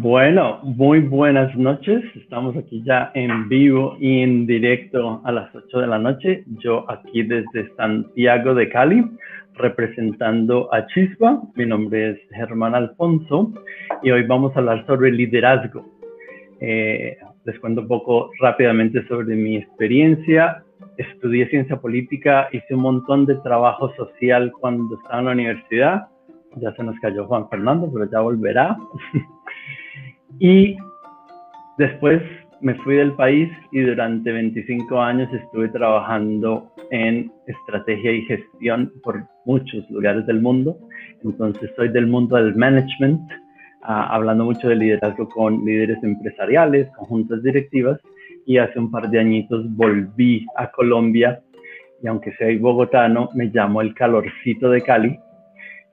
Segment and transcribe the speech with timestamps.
[0.00, 2.04] Bueno, muy buenas noches.
[2.16, 6.44] Estamos aquí ya en vivo y en directo a las 8 de la noche.
[6.62, 9.10] Yo aquí desde Santiago de Cali,
[9.54, 11.40] representando a Chispa.
[11.54, 13.54] Mi nombre es Germán Alfonso
[14.02, 15.86] y hoy vamos a hablar sobre liderazgo.
[16.60, 17.16] Eh,
[17.46, 20.62] les cuento un poco rápidamente sobre mi experiencia.
[20.98, 26.08] Estudié ciencia política, hice un montón de trabajo social cuando estaba en la universidad.
[26.56, 28.76] Ya se nos cayó Juan Fernando, pero ya volverá.
[30.38, 30.76] Y
[31.78, 32.22] después
[32.60, 39.24] me fui del país y durante 25 años estuve trabajando en estrategia y gestión por
[39.44, 40.78] muchos lugares del mundo.
[41.24, 43.20] Entonces soy del mundo del management,
[43.82, 48.00] ah, hablando mucho de liderazgo con líderes empresariales, con juntas directivas
[48.46, 51.40] y hace un par de añitos volví a Colombia
[52.02, 55.18] y aunque soy bogotano, me llamo el calorcito de Cali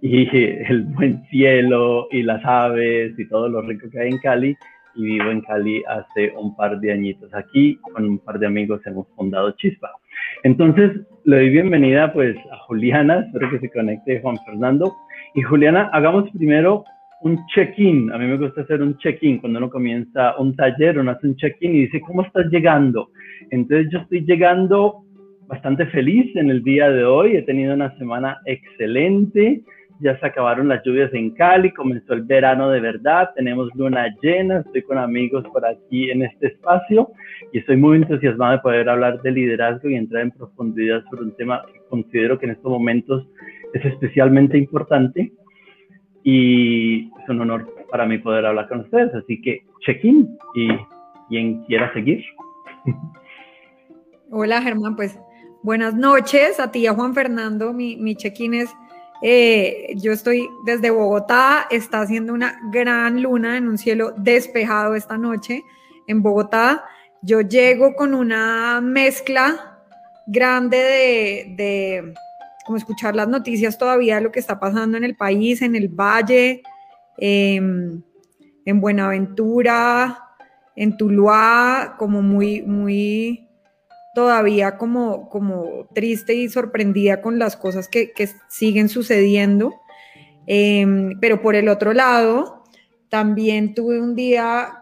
[0.06, 4.58] y el buen cielo y las aves y todo lo rico que hay en Cali.
[4.96, 8.82] Y vivo en Cali hace un par de añitos aquí, con un par de amigos
[8.86, 9.90] hemos fundado Chispa.
[10.44, 10.92] Entonces,
[11.24, 14.94] le doy bienvenida pues a Juliana, espero que se conecte Juan Fernando.
[15.36, 16.84] Y Juliana, hagamos primero
[17.22, 18.12] un check-in.
[18.12, 21.38] A mí me gusta hacer un check-in cuando uno comienza un taller, uno hace un
[21.38, 23.08] check-in y dice, ¿cómo estás llegando?
[23.52, 25.06] Entonces yo estoy llegando
[25.48, 29.62] bastante feliz en el día de hoy, he tenido una semana excelente,
[30.04, 34.60] ya se acabaron las lluvias en Cali, comenzó el verano de verdad, tenemos luna llena,
[34.60, 37.10] estoy con amigos por aquí en este espacio
[37.54, 41.36] y estoy muy entusiasmado de poder hablar de liderazgo y entrar en profundidad sobre un
[41.38, 43.26] tema que considero que en estos momentos
[43.74, 45.32] es especialmente importante
[46.24, 50.68] y es un honor para mí poder hablar con ustedes, así que check-in y
[51.30, 52.22] quien quiera seguir.
[54.30, 55.18] Hola Germán, pues
[55.62, 58.70] buenas noches a ti a Juan Fernando, mi, mi check-in es
[59.26, 65.18] eh, yo estoy desde Bogotá, está haciendo una gran luna en un cielo despejado esta
[65.18, 65.64] noche
[66.08, 66.84] en Bogotá.
[67.22, 69.80] Yo llego con una mezcla
[70.28, 72.14] grande de, de
[72.66, 75.88] como escuchar las noticias todavía de lo que está pasando en el país, en el
[75.88, 76.62] valle,
[77.18, 78.02] em,
[78.66, 80.20] en Buenaventura,
[80.76, 83.48] en Tuluá, como muy, muy
[84.14, 89.74] todavía como, como triste y sorprendida con las cosas que, que siguen sucediendo.
[90.46, 92.64] Em, pero por el otro lado,
[93.10, 94.80] también tuve un día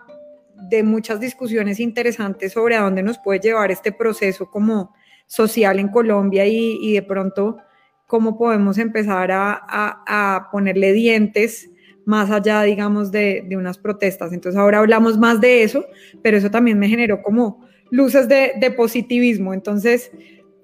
[0.69, 4.93] de muchas discusiones interesantes sobre a dónde nos puede llevar este proceso como
[5.27, 7.57] social en Colombia y, y de pronto
[8.05, 10.03] cómo podemos empezar a, a,
[10.35, 11.69] a, ponerle dientes
[12.05, 14.33] más allá, digamos, de, de unas protestas.
[14.33, 15.85] Entonces ahora hablamos más de eso,
[16.21, 19.53] pero eso también me generó como luces de, positivismo.
[19.53, 20.11] Entonces,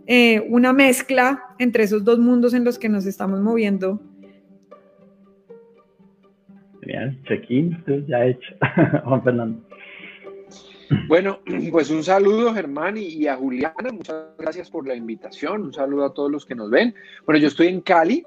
[0.08, 4.02] eh, una mezcla entre esos dos mundos en los que nos estamos moviendo.
[6.82, 8.56] Genial, check-in, ya hecho.
[9.04, 9.68] Juan Fernando.
[11.10, 11.40] Bueno,
[11.70, 16.14] pues un saludo Germán y, a Juliana, muchas gracias por la invitación, un saludo a
[16.14, 16.96] todos los que nos ven.
[17.26, 18.24] Bueno, yo estoy en Cali,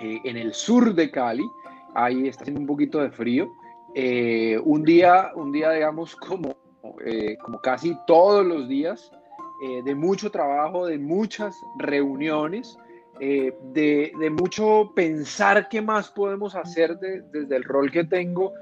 [0.00, 1.44] eh, en el sur de Cali,
[1.94, 3.48] ahí está haciendo un poquito de frío.
[3.94, 6.56] Eh, un día, un día digamos como
[7.04, 9.10] eh, como casi todos los días,
[9.64, 12.78] eh, de mucho trabajo, de muchas reuniones,
[13.20, 18.52] eh, de, mucho pensar qué más podemos hacer desde el rol que tengo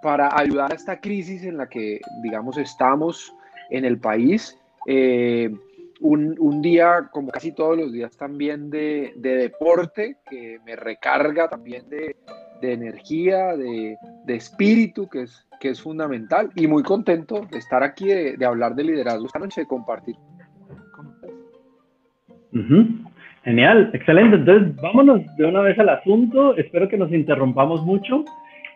[0.00, 3.34] para ayudar a esta crisis en la que, digamos, estamos
[3.70, 4.56] en el país.
[5.98, 12.14] Un, día, como casi todos los días, también de, deporte, que me recarga también de,
[12.62, 18.06] energía, de, de, espíritu, que es que es fundamental y muy contento de estar aquí,
[18.06, 20.16] de, hablar de liderazgo esta noche, de compartir
[23.44, 24.36] Genial, excelente.
[24.36, 26.56] Entonces, vámonos de una vez al asunto.
[26.56, 28.24] Espero que nos interrumpamos mucho,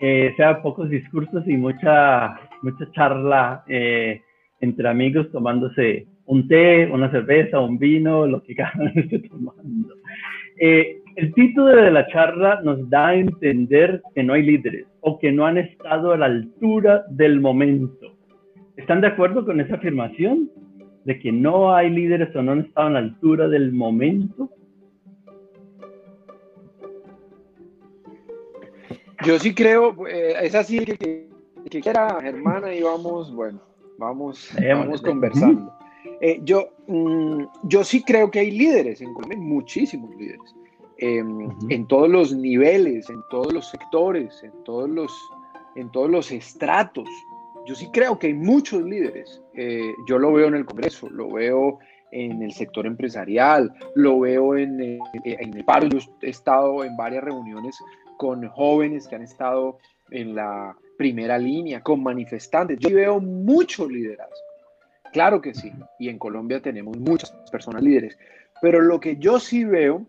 [0.01, 4.21] eh, sea pocos discursos y mucha, mucha charla eh,
[4.61, 9.95] entre amigos tomándose un té, una cerveza, un vino, lo que cada uno esté tomando.
[10.59, 15.19] Eh, el título de la charla nos da a entender que no hay líderes o
[15.19, 18.15] que no han estado a la altura del momento.
[18.77, 20.51] ¿Están de acuerdo con esa afirmación
[21.05, 24.51] de que no hay líderes o no han estado a la altura del momento?
[29.27, 31.29] Yo sí creo, eh, es así que,
[31.69, 33.61] que, quiera, hermana, y vamos, bueno,
[33.99, 35.75] vamos, vamos conversando.
[36.23, 40.55] Eh, yo, mm, yo sí creo que hay líderes en Colombia, muchísimos líderes.
[41.03, 45.11] Em, en todos los niveles, en todos los sectores, en todos los,
[45.75, 47.09] en todos los estratos.
[47.65, 49.41] Yo sí creo que hay muchos líderes.
[49.55, 51.79] Eh, yo lo veo en el Congreso, lo veo
[52.13, 55.87] en el sector empresarial, lo veo en, eh, en el paro.
[55.87, 57.79] Yo he estado en varias reuniones
[58.19, 59.79] con jóvenes que han estado
[60.11, 62.79] en la primera línea, con manifestantes.
[62.79, 64.37] Yo veo mucho liderazgo.
[65.15, 65.73] Claro que sí.
[65.99, 68.19] Y en Colombia tenemos muchas personas líderes.
[68.61, 70.05] Pero lo que yo sí veo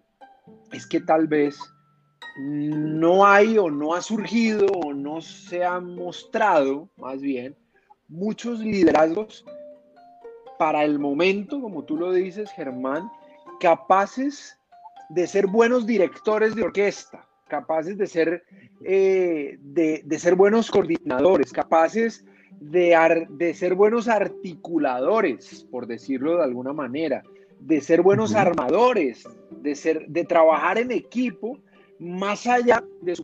[0.71, 1.59] es que tal vez
[2.37, 7.55] no hay o no ha surgido o no se ha mostrado, más bien,
[8.07, 9.45] muchos liderazgos
[10.57, 13.09] para el momento, como tú lo dices, Germán,
[13.59, 14.57] capaces
[15.09, 18.43] de ser buenos directores de orquesta, capaces de ser,
[18.85, 22.25] eh, de, ser buenos coordinadores, capaces
[22.59, 27.23] de, ser buenos articuladores, por decirlo de alguna manera,
[27.61, 31.59] de ser buenos armadores, de, ser, de trabajar en equipo
[31.99, 33.15] más allá de,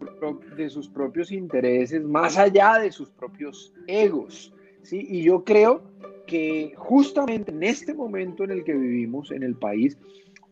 [0.56, 4.54] de, sus propios intereses, más allá de sus propios egos.
[4.84, 5.06] ¿sí?
[5.10, 5.82] Y yo creo
[6.28, 9.98] que justamente en este momento en el que vivimos en el país,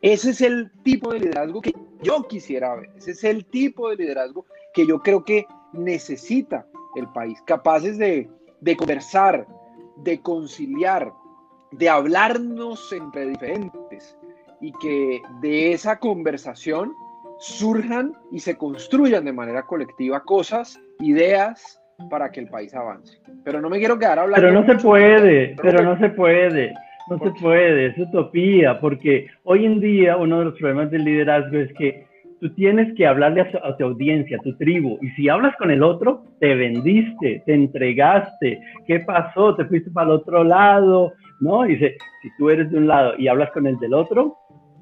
[0.01, 3.97] ese es el tipo de liderazgo que yo quisiera ver, ese es el tipo de
[3.97, 8.29] liderazgo que yo creo que necesita el país, capaces de,
[8.61, 9.47] de conversar,
[9.97, 11.13] de conciliar,
[11.77, 14.17] de hablarnos entre diferentes
[14.61, 16.93] y que de esa conversación
[17.39, 23.19] surjan y se construyan de manera colectiva cosas, ideas para que el país avance.
[23.43, 24.47] Pero no me quiero quedar hablando.
[24.47, 26.73] Pero no se puede, pero no se puede.
[27.07, 31.57] No se puede, es utopía, porque hoy en día uno de los problemas del liderazgo
[31.57, 32.07] es que
[32.41, 35.83] tú tienes que hablarle a, tu audiencia, a tu tribu, y si hablas con el
[35.83, 39.55] otro, te vendiste, te entregaste, ¿qué pasó?
[39.55, 41.63] Te fuiste para el otro lado, ¿no?
[41.63, 44.37] Dice, si tú eres de un lado y hablas con el del otro,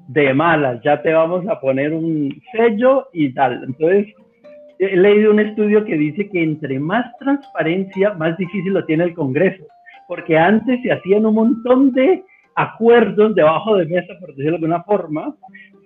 [0.08, 3.64] de malas, ya te vamos a poner un sello y tal.
[3.64, 4.06] Entonces,
[4.78, 9.14] he leído un estudio que dice que entre más transparencia, más difícil lo tiene el
[9.14, 9.64] Congreso
[10.06, 12.24] porque antes se hacían un montón de
[12.54, 15.34] acuerdos debajo de mesa, por decirlo de alguna forma,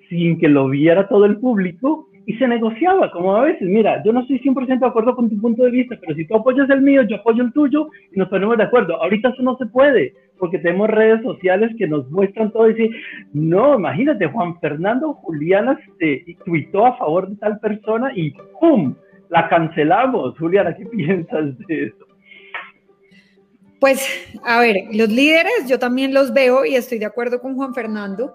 [0.09, 4.13] sin que lo viera todo el público y se negociaba, como a veces, mira, yo
[4.13, 6.83] no estoy 100% de acuerdo con tu punto de vista, pero si tú apoyas el
[6.83, 9.03] mío, yo apoyo el tuyo y nos ponemos de acuerdo.
[9.03, 13.01] Ahorita eso no se puede, porque tenemos redes sociales que nos muestran todo y dicen,
[13.33, 18.95] no, imagínate, Juan Fernando Juliana se tuitó a favor de tal persona y ¡pum!
[19.29, 20.39] La cancelamos.
[20.39, 22.07] Juliana, ¿qué piensas de eso?
[23.81, 24.01] Pues,
[24.45, 28.35] a ver, los líderes yo también los veo y estoy de acuerdo con Juan Fernando.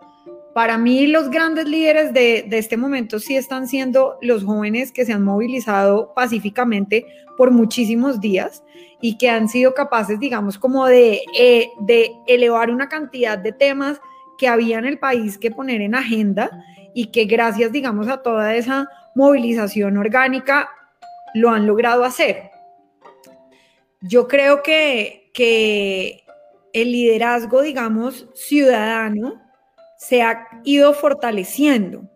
[0.54, 5.12] Para mí los grandes líderes de, este momento sí están siendo los jóvenes que se
[5.12, 7.08] han movilizado pacíficamente
[7.38, 8.64] por muchísimos días
[9.02, 14.00] y que han sido capaces, digamos, como de, eh, de elevar una cantidad de temas
[14.38, 16.52] que había en el país que poner en agenda
[16.94, 20.70] y que gracias, digamos, a toda esa movilización orgánica
[21.34, 22.52] lo han logrado hacer.
[24.02, 26.24] Yo creo que
[26.74, 29.43] el liderazgo, digamos, ciudadano
[30.08, 32.10] se ha ido fortaleciendo.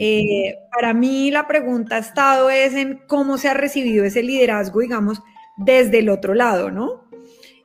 [0.00, 4.80] Eh, para mí la pregunta ha estado es en cómo se ha recibido ese liderazgo,
[4.80, 5.22] digamos,
[5.56, 7.08] desde el otro lado, ¿no?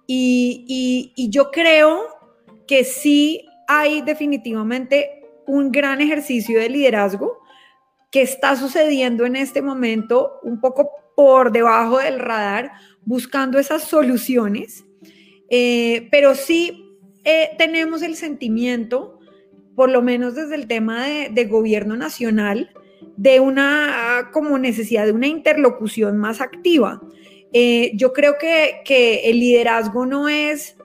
[0.05, 2.05] Y, y yo creo
[2.67, 7.39] que sí hay definitivamente un gran ejercicio de liderazgo
[8.11, 12.73] que está sucediendo en este momento un poco por debajo del radar,
[13.05, 14.85] buscando esas soluciones,
[15.49, 16.83] eh, pero sí
[17.23, 19.12] eh, tenemos el sentimiento,
[19.75, 22.71] por lo menos desde el tema de, gobierno nacional,
[23.17, 27.01] de una como necesidad de una interlocución más activa.
[27.51, 30.77] Eh, yo creo que, que, el liderazgo no es,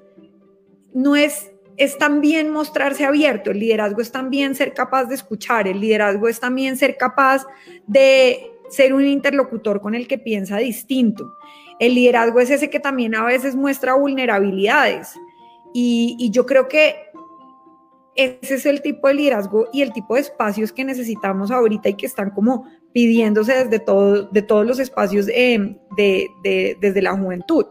[0.92, 5.80] no es, es también mostrarse abierto, el liderazgo es también ser capaz de escuchar, el
[5.80, 7.46] liderazgo es también ser capaz
[7.86, 11.34] de ser un interlocutor con el que piensa distinto.
[11.78, 15.14] El liderazgo es ese que también a veces muestra vulnerabilidades.
[15.72, 16.96] Y, yo creo que
[18.18, 21.94] ese es el tipo de liderazgo y el tipo de espacios que necesitamos ahorita y
[21.94, 23.78] que están como pidiéndose desde
[24.32, 27.66] de todos los espacios de, desde la juventud.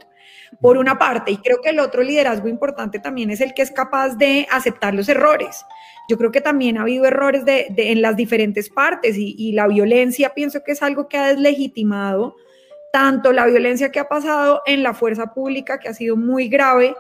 [0.61, 3.71] Por una parte, y creo que el otro liderazgo importante también es el que es
[3.71, 5.65] capaz de aceptar los errores.
[6.09, 10.33] Yo creo que también ha habido errores en las diferentes partes y, y la violencia
[10.33, 12.37] pienso que es algo que ha deslegitimado
[12.93, 16.95] tanto la violencia que ha pasado en la fuerza pública, que ha sido muy grave,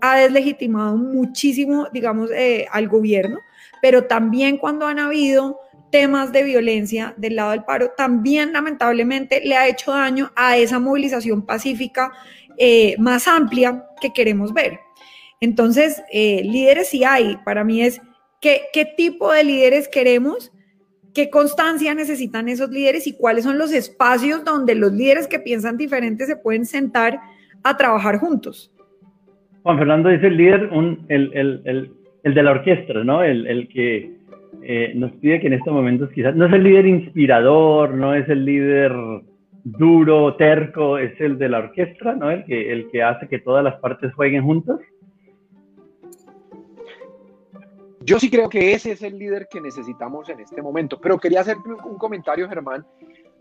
[0.00, 3.38] ha deslegitimado muchísimo, digamos, eh, al gobierno,
[3.82, 5.58] pero también cuando han habido
[5.90, 10.78] temas de violencia del lado del paro, también lamentablemente le ha hecho daño a esa
[10.78, 12.12] movilización pacífica
[12.56, 14.78] eh, más amplia que queremos ver.
[15.40, 18.00] Entonces, eh, líderes sí hay, para mí es
[18.40, 20.52] ¿qué, qué tipo de líderes queremos
[21.14, 25.76] qué constancia necesitan esos líderes y cuáles son los espacios donde los líderes que piensan
[25.76, 27.20] diferente se pueden sentar
[27.62, 28.70] a trabajar juntos.
[29.62, 30.70] Juan Fernando dice el líder,
[31.08, 33.22] el, de la orquesta, ¿no?
[33.22, 34.16] El, que
[34.62, 38.28] eh, nos pide que en estos momentos quizás no es el líder inspirador, no es
[38.28, 38.92] el líder
[39.64, 42.30] duro, terco, es el de la orquesta, ¿no?
[42.30, 44.80] El que, el que hace que todas las partes jueguen juntas.
[48.02, 51.42] Yo sí creo que ese es el líder que necesitamos en este momento, pero quería
[51.42, 52.84] hacer un comentario, Germán,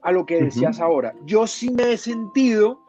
[0.02, 1.14] a lo que decías ahora.
[1.26, 2.80] Yo sí me he sentido,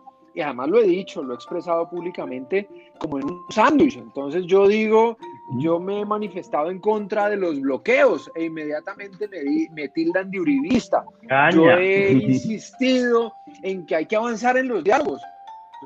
[0.41, 2.67] y además lo he dicho, lo he expresado públicamente,
[2.99, 3.99] como en un sándwich.
[3.99, 5.19] Entonces yo digo,
[5.59, 10.41] yo me he manifestado en contra de los bloqueos e inmediatamente me, me tildan de
[10.41, 11.05] uribista.
[11.53, 15.21] Yo he insistido en que hay que avanzar en los diálogos.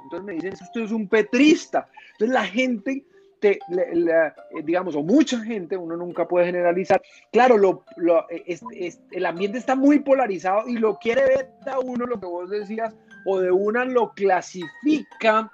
[0.04, 1.88] Entonces me dicen, usted es un petrista.
[2.12, 3.04] Entonces la gente,
[3.40, 4.32] te, eh,
[4.62, 7.02] digamos, o mucha gente, uno nunca puede generalizar.
[7.32, 12.20] Claro, lo, lo, el ambiente está muy polarizado y lo quiere ver a uno, lo
[12.20, 12.94] que vos decías,
[13.24, 15.50] o de una lo clasifica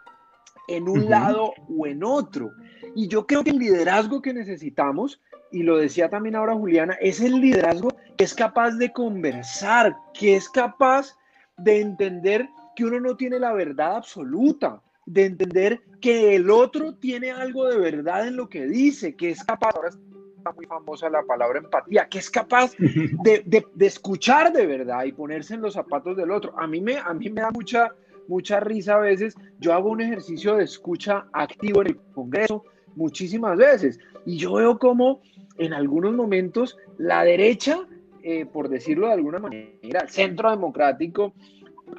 [0.69, 2.53] en un lado o en otro.
[2.95, 7.21] Y yo creo que el liderazgo que necesitamos, y lo decía también ahora Juliana, es
[7.21, 11.17] el liderazgo que es capaz de conversar, que es capaz
[11.57, 17.31] de entender que uno no tiene la verdad absoluta, de entender que el otro tiene
[17.33, 19.91] algo de verdad en lo que dice, que es capaz, ahora
[20.55, 25.55] muy famosa la palabra empatía, que es capaz de, de, escuchar de verdad y ponerse
[25.55, 26.59] en los zapatos del otro.
[26.59, 27.91] A mí me, a mí me da mucha
[28.31, 29.35] mucha risa a veces.
[29.59, 34.79] Yo hago un ejercicio de escucha activo en el Congreso muchísimas veces y yo veo
[34.79, 35.21] como
[35.59, 37.81] en algunos momentos la derecha,
[38.23, 41.35] eh, por decirlo de alguna manera, el centro democrático,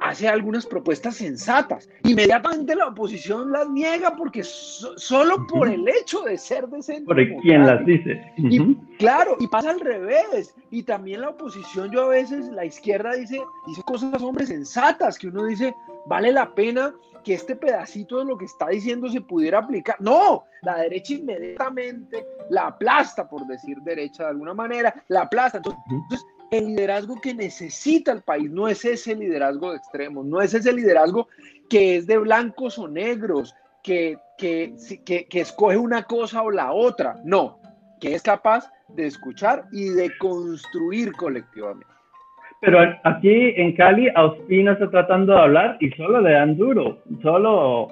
[0.00, 1.88] hace algunas propuestas sensatas.
[2.04, 7.14] Inmediatamente la oposición las niega porque solo por el hecho de ser de centro.
[7.14, 8.20] Por quien las dice.
[8.36, 10.54] y, claro, y pasa al revés.
[10.70, 15.28] Y también la oposición, yo a veces, la izquierda dice, dice cosas, hombres, sensatas, que
[15.28, 15.74] uno dice,
[16.06, 19.96] vale la pena que este pedacito de lo que está diciendo se pudiera aplicar.
[20.00, 25.58] No, la derecha inmediatamente la aplasta, por decir derecha de alguna manera, la aplasta.
[25.58, 30.52] Entonces, el liderazgo que necesita el país no es ese liderazgo de extremos, no es
[30.52, 31.26] ese liderazgo
[31.68, 34.74] que es de blancos o negros, que, que,
[35.32, 37.58] escoge una cosa o la otra, no,
[38.00, 41.86] que es capaz de escuchar y de construir colectivamente.
[42.60, 47.88] Pero aquí en Cali, Ospina está tratando de hablar y solo le dan duro, solo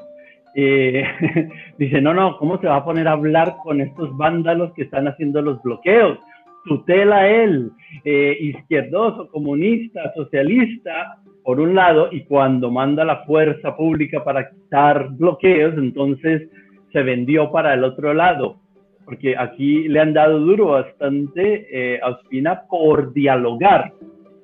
[0.55, 1.03] eh,
[1.79, 5.09] dice, no, no, ¿cómo se va a poner a hablar con estos vándalos que están
[5.09, 6.19] haciendo los bloqueos?
[6.65, 7.71] Tutela él,
[8.05, 15.09] eh, izquierdoso, comunista, socialista, por un lado, y cuando manda la fuerza pública para quitar
[15.11, 16.49] bloqueos, entonces
[16.93, 18.57] se vendió para el otro lado,
[19.05, 23.93] porque aquí le han dado duro bastante eh, a Ospina por dialogar.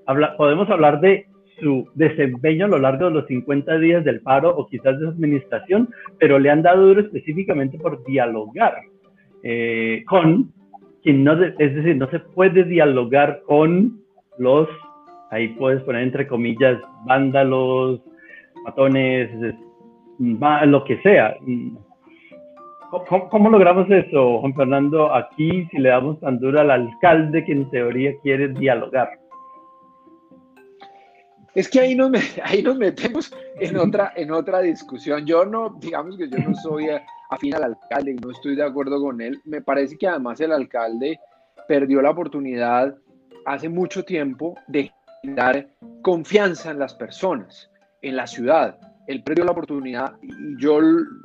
[0.06, 1.26] Habla, podemos hablar de
[1.60, 5.10] su desempeño a lo largo de los 50 días del paro o quizás de su
[5.12, 8.74] administración, pero le han dado duro específicamente por dialogar
[9.42, 10.52] eh, con
[11.12, 14.00] no, es decir, no se puede dialogar con
[14.38, 14.68] los,
[15.30, 18.00] ahí puedes poner entre comillas, vándalos,
[18.64, 19.30] matones,
[20.18, 21.36] lo que sea.
[23.30, 27.70] ¿Cómo, logramos eso, Juan Fernando, aquí si le damos tan duro al alcalde que en
[27.70, 29.10] teoría quiere dialogar?
[31.54, 32.10] Es que ahí nos,
[32.44, 35.26] ahí nos metemos en otra, en otra discusión.
[35.26, 36.88] Yo no, digamos que yo no soy
[37.30, 39.40] afín al alcalde y no estoy de acuerdo con él.
[39.44, 41.18] Me parece que además el alcalde
[41.68, 42.96] perdió la oportunidad
[43.44, 44.92] hace mucho tiempo de
[45.22, 45.68] dar
[46.02, 47.70] confianza en las personas,
[48.02, 48.78] en la ciudad.
[49.06, 50.80] Él perdió la oportunidad y yo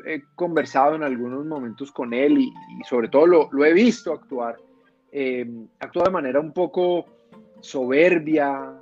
[0.05, 2.51] he conversado en algunos momentos con él y,
[2.87, 4.57] sobre todo lo, he visto actuar.
[5.11, 7.05] Eh, actúa de manera un poco
[7.59, 8.73] soberbia,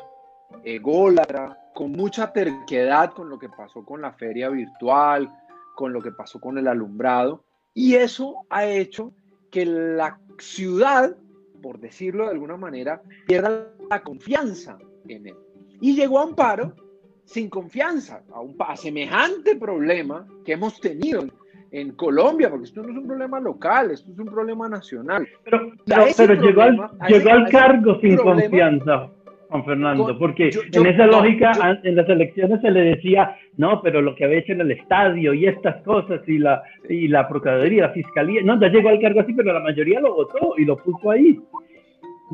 [0.64, 5.32] ególatra, con mucha terquedad con lo que pasó con la feria virtual,
[5.80, 9.14] con lo que pasó con el alumbrado, y eso ha hecho
[9.50, 11.16] que la ciudad,
[11.62, 15.36] por decirlo de alguna manera, pierda la confianza en él.
[15.80, 16.76] Y llegó a un paro
[17.24, 21.24] sin confianza, a, un, semejante problema que hemos tenido
[21.72, 25.26] en, Colombia, porque esto no es un problema local, esto es un problema nacional.
[25.46, 25.72] Pero,
[26.18, 29.10] pero, llegó, al, llegó al cargo sin confianza.
[29.50, 31.52] Juan Fernando, porque en esa lógica,
[31.84, 35.34] en las elecciones se le decía, no, pero lo que había hecho en el estadio
[35.34, 39.22] y estas cosas y la, y la Procuraduría, la Fiscalía, no, ya llegó al cargo
[39.22, 41.42] así, pero la mayoría lo votó y lo puso ahí.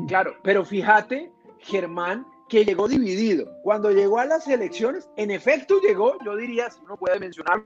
[0.08, 1.30] Claro, pero fíjate,
[1.60, 3.48] Germán, que llegó dividido.
[3.62, 7.64] Cuando llegó a las elecciones, en efecto llegó, yo diría, si uno puede mencionarlo,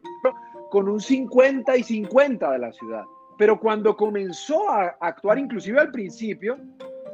[0.70, 3.02] con un 50 y 50 de la ciudad.
[3.36, 6.56] Pero cuando comenzó a actuar, inclusive al principio,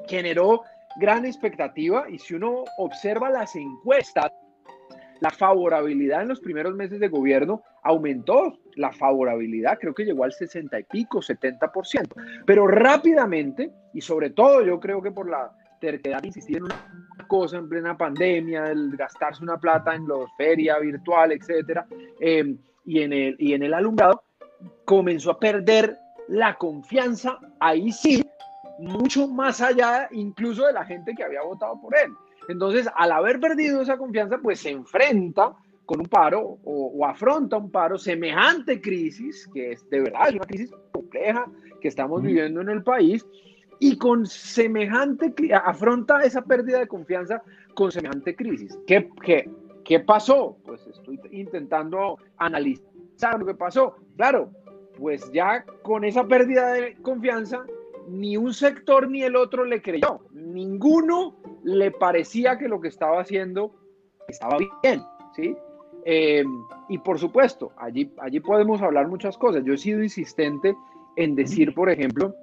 [0.07, 0.63] generó
[0.99, 4.31] gran expectativa y si uno observa las encuestas,
[5.21, 8.59] la favorabilidad en los primeros meses de gobierno aumentó.
[8.75, 12.43] La favorabilidad creo que llegó al 60 y pico, 70%.
[12.45, 15.51] Pero rápidamente, y sobre todo yo creo que por la
[15.81, 16.79] terquedad de insistir en una
[17.27, 21.87] cosa en plena pandemia, el gastarse una plata en los feria virtual, etcétera,
[22.21, 24.23] em, y, en el, y en el alumbrado,
[24.85, 25.97] comenzó a perder
[26.29, 28.23] la confianza, ahí sí,
[28.79, 32.13] mucho más allá incluso de la gente que había votado por él.
[32.49, 37.71] Entonces, al haber perdido esa confianza, pues se enfrenta con un paro o, afronta un
[37.71, 41.47] paro semejante crisis, que es de verdad es una crisis compleja
[41.81, 43.27] que estamos viviendo en el país,
[43.79, 47.43] y con semejante, afronta esa pérdida de confianza
[47.75, 48.77] con semejante crisis.
[48.87, 49.51] ¿Qué, qué,
[49.85, 50.57] qué pasó?
[50.65, 53.97] Pues estoy intentando analizar lo que pasó.
[54.17, 54.51] Claro,
[54.97, 57.65] pues ya con esa pérdida de confianza,
[58.09, 60.21] ni un sector ni el otro le creyó.
[60.33, 63.75] Ninguno le parecía que lo que estaba haciendo
[64.29, 65.03] estaba bien,
[65.35, 65.57] ¿sí?
[66.05, 66.45] Eh,
[66.89, 69.65] y por supuesto, allí, allí podemos hablar muchas cosas.
[69.65, 70.77] Yo he sido insistente
[71.17, 72.35] en decir, por ejemplo,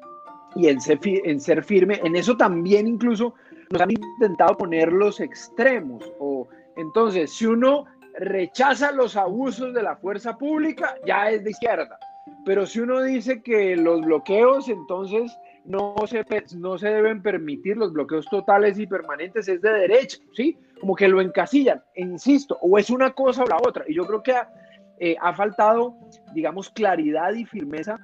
[0.55, 3.34] y en ser, en ser firme, en eso también incluso
[3.72, 6.12] nos han intentado poner los extremos.
[6.20, 7.86] O entonces, si uno
[8.20, 11.98] rechaza los abusos de la fuerza pública, ya es de izquierda.
[12.46, 17.93] Pero si uno dice que los bloqueos, entonces no se, no se deben permitir los
[17.93, 20.58] bloqueos totales y permanentes, es de derecha, ¿sí?
[20.79, 23.86] Como que lo encasillan, insisto, o es una cosa o la otra.
[23.88, 24.50] Y yo creo que ha,
[25.00, 25.96] eh, ha faltado,
[26.34, 28.00] digamos, claridad y firmeza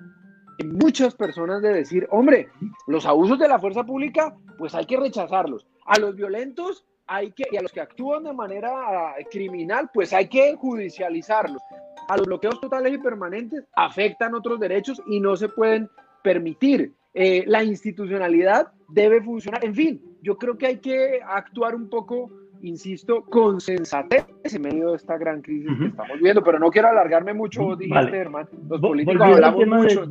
[0.60, 2.50] en muchas personas de decir, hombre,
[2.86, 5.66] los abusos de la fuerza pública, pues hay que rechazarlos.
[5.86, 10.28] A los violentos hay que, y a los que actúan de manera criminal, pues hay
[10.28, 11.62] que judicializarlos.
[12.10, 15.89] A los bloqueos totales y permanentes afectan otros derechos y no se pueden
[16.24, 16.94] permitir.
[17.13, 19.63] Eh, la institucionalidad debe funcionar.
[19.66, 22.30] En fin, yo creo que hay que actuar un poco,
[22.62, 26.89] insisto, con sensatez en medio de esta gran crisis que estamos viendo, pero no quiero
[26.89, 28.48] alargarme mucho, dijiste, hermano.
[28.70, 30.06] Los políticos hablamos mucho.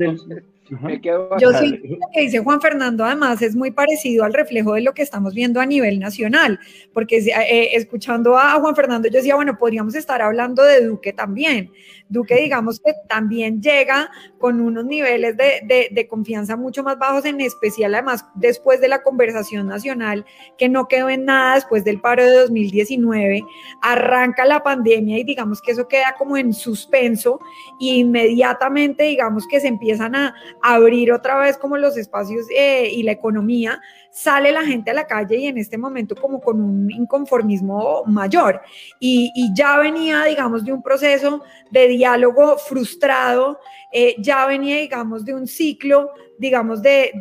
[1.41, 4.93] Yo sí, lo que dice Juan Fernando, además, es muy parecido al reflejo de lo
[4.95, 6.59] que estamos viendo a nivel nacional,
[6.93, 11.71] porque eh, escuchando a Juan Fernando, yo decía, bueno, podríamos estar hablando de Duque también.
[12.09, 17.41] Duque, digamos que también llega con unos niveles de, de, confianza mucho más bajos, en
[17.41, 20.25] especial además después de la conversación nacional,
[20.57, 23.45] que no quedó en nada después del paro de 2019,
[23.83, 27.41] arranca la pandemia y digamos que eso queda como en suspenso
[27.81, 33.03] e inmediatamente digamos que se empiezan a abrir otra vez como los espacios eh, y
[33.03, 36.91] la economía, sale la gente a la calle y en este momento como con un
[36.91, 38.61] inconformismo mayor.
[38.99, 43.59] Y, ya venía, digamos, de un proceso de diálogo frustrado,
[43.93, 47.13] eh, ya venía, digamos, de un ciclo, digamos, de,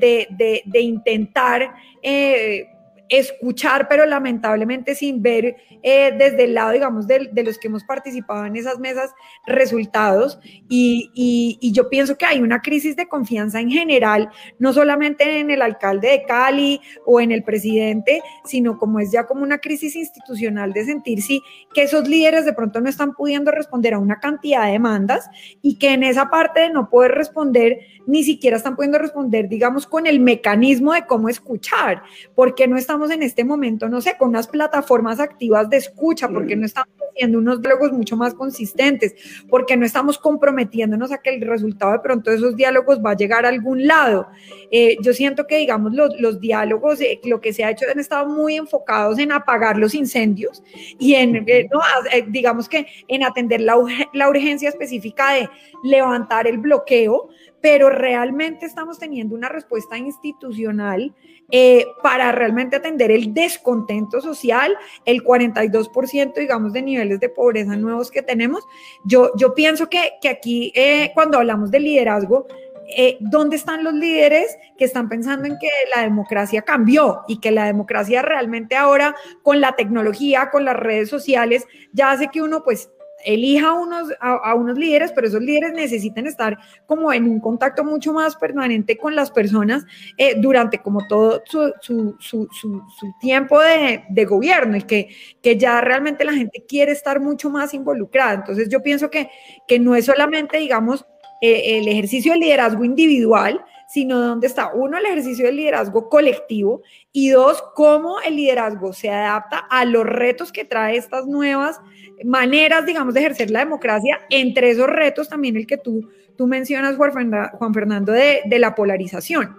[0.66, 1.74] de, intentar...
[2.02, 2.68] Eh,
[3.10, 8.46] escuchar, pero lamentablemente sin ver eh, desde el lado, digamos, de, los que hemos participado
[8.46, 9.12] en esas mesas,
[9.46, 10.40] resultados.
[10.68, 15.52] Y, y, yo pienso que hay una crisis de confianza en general, no solamente en
[15.52, 19.96] el alcalde de Cali o en el presidente, sino como es ya como una crisis
[19.96, 21.42] institucional de sentir sí,
[21.74, 25.30] que esos líderes de pronto no están pudiendo responder a una cantidad de demandas
[25.62, 29.86] y que en esa parte de no poder responder, ni siquiera están pudiendo responder, digamos,
[29.86, 32.04] con el mecanismo de cómo escuchar,
[32.36, 36.56] porque no están en este momento, no sé, con unas plataformas activas de escucha, porque
[36.56, 39.16] no estamos haciendo unos diálogos mucho más consistentes,
[39.50, 43.16] porque no estamos comprometiéndonos a que el resultado de pronto de esos diálogos va a
[43.16, 44.28] llegar a algún lado.
[44.72, 48.00] Eh, yo siento que, digamos, los, los diálogos, eh, lo que se ha hecho han
[48.00, 50.64] estado muy enfocados en apagar los incendios
[51.00, 51.80] y en, eh, no,
[52.28, 53.76] digamos que en atender la,
[54.14, 55.50] la urgencia específica de
[55.84, 57.30] levantar el bloqueo,
[57.62, 61.14] pero realmente estamos teniendo una respuesta institucional
[61.50, 68.12] eh, para realmente atender el descontento social, el 42%, digamos, de niveles de pobreza nuevos
[68.12, 68.64] que tenemos.
[69.06, 72.48] Yo, yo pienso que, que aquí, eh, cuando hablamos de liderazgo,
[72.96, 77.52] eh, ¿dónde están los líderes que están pensando en que la democracia cambió y que
[77.52, 82.64] la democracia realmente ahora con la tecnología, con las redes sociales, ya hace que uno
[82.64, 82.90] pues
[83.26, 87.84] elija a unos, a, unos líderes, pero esos líderes necesitan estar como en un contacto
[87.84, 89.86] mucho más permanente con las personas
[90.18, 95.10] eh, durante como todo su, su, su, su tiempo de, de, gobierno y que,
[95.42, 98.34] que ya realmente la gente quiere estar mucho más involucrada.
[98.34, 99.30] Entonces yo pienso que,
[99.68, 101.06] que no es solamente, digamos,
[101.42, 106.82] eh, el ejercicio de liderazgo individual, sino dónde está, uno, el ejercicio del liderazgo colectivo
[107.14, 111.80] y dos, cómo el liderazgo se adapta a los retos que trae estas nuevas
[112.26, 114.20] maneras, digamos, de ejercer la democracia.
[114.30, 119.56] Entre esos retos también el que tú, tú mencionas, Juan Fernando, de, de la polarización.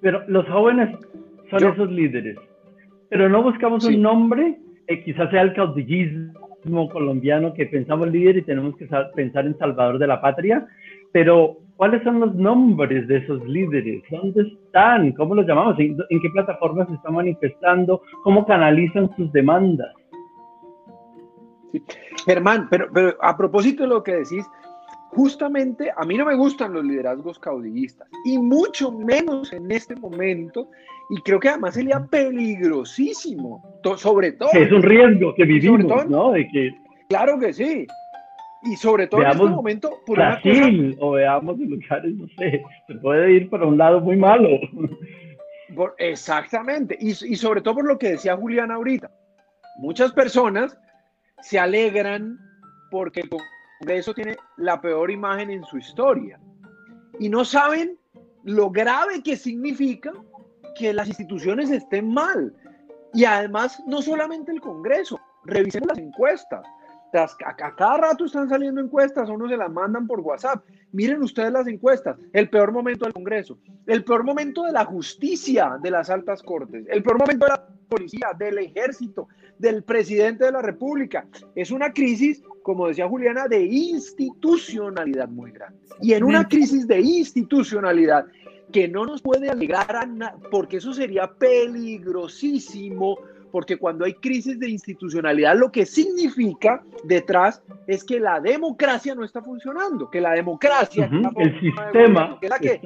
[0.00, 0.98] Pero los jóvenes
[1.50, 2.38] son esos líderes,
[3.10, 4.58] pero no buscamos un nombre,
[5.04, 10.06] quizás sea el caudillismo colombiano que pensamos líder y tenemos que pensar en salvador de
[10.06, 10.66] la patria,
[11.12, 14.04] pero ¿cuáles son los nombres de esos líderes?
[14.08, 15.10] ¿Dónde están?
[15.14, 15.76] ¿Cómo los llamamos?
[15.80, 18.00] ¿En, qué plataformas se están manifestando?
[18.22, 19.92] ¿Cómo canalizan sus demandas?
[22.24, 24.46] Germán, pero, pero a propósito de lo que decís,
[25.10, 30.68] justamente a mí no me gustan los liderazgos caudillistas y mucho menos en este momento
[31.10, 33.60] y creo que además sería peligrosísimo,
[33.96, 34.50] sobre todo.
[34.52, 36.30] es un riesgo que vivimos, ¿no?
[36.30, 36.70] De que,
[37.08, 37.88] claro que sí.
[38.64, 43.32] Y sobre todo en este momento, por Brasil, o veamos lugares, no sé, se puede
[43.32, 44.48] ir para un lado muy malo.
[45.98, 49.10] exactamente, y, y sobre todo por lo que decía Julián ahorita.
[49.78, 50.78] Muchas personas
[51.40, 52.38] se alegran
[52.90, 53.22] porque
[53.88, 56.38] eso tiene la peor imagen en su historia.
[57.18, 57.98] Y no saben
[58.44, 60.12] lo grave que significa
[60.76, 62.54] que las instituciones estén mal.
[63.14, 66.62] Y además, no solamente el Congreso, revisen las encuestas.
[67.14, 70.64] A, cada rato están saliendo encuestas, o uno se las mandan por WhatsApp.
[70.92, 72.16] Miren ustedes las encuestas.
[72.32, 76.86] El peor momento del Congreso, el peor momento de la justicia de las altas cortes,
[76.88, 81.26] el peor momento de la policía, del ejército, del presidente de la República.
[81.54, 85.78] Es una crisis, como decía Juliana, de institucionalidad muy grande.
[86.00, 88.26] Y en una crisis de institucionalidad
[88.72, 93.18] que no nos puede alegrar a nada, porque eso sería peligrosísimo,
[93.52, 99.24] porque cuando hay crisis de institucionalidad, lo que significa detrás es que la democracia no
[99.24, 102.80] está funcionando, que la democracia, el sistema, que la que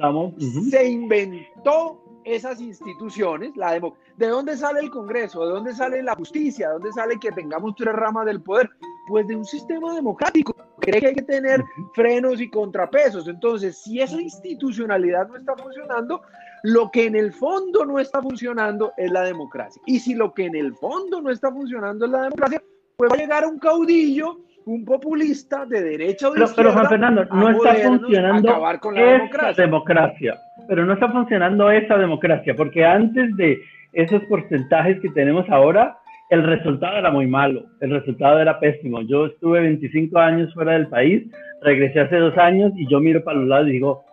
[0.69, 5.45] se inventó esas instituciones, la ¿de dónde sale el Congreso?
[5.45, 6.67] ¿De dónde sale la justicia?
[6.67, 8.69] ¿De dónde sale que tengamos tres ramas del poder?
[9.07, 10.53] Pues de un sistema democrático.
[10.81, 13.29] Cree que hay que tener frenos y contrapesos.
[13.29, 16.21] Entonces, si esa institucionalidad no está funcionando,
[16.63, 19.81] lo que en el fondo no está funcionando es la democracia.
[19.85, 22.61] Y si lo que en el fondo no está funcionando es la democracia,
[22.95, 26.89] pues va a llegar un caudillo un populista de derecha o de pero, Pero Juan
[26.89, 30.35] Fernando, no está funcionando esa democracia.
[30.67, 33.61] Pero no está funcionando esa democracia, porque antes de
[33.93, 35.97] esos porcentajes que tenemos ahora,
[36.29, 39.01] el resultado era muy malo, el resultado era pésimo.
[39.03, 41.23] Yo estuve 25 años fuera del país,
[41.61, 44.03] regresé hace dos años y yo miro para los lados y digo,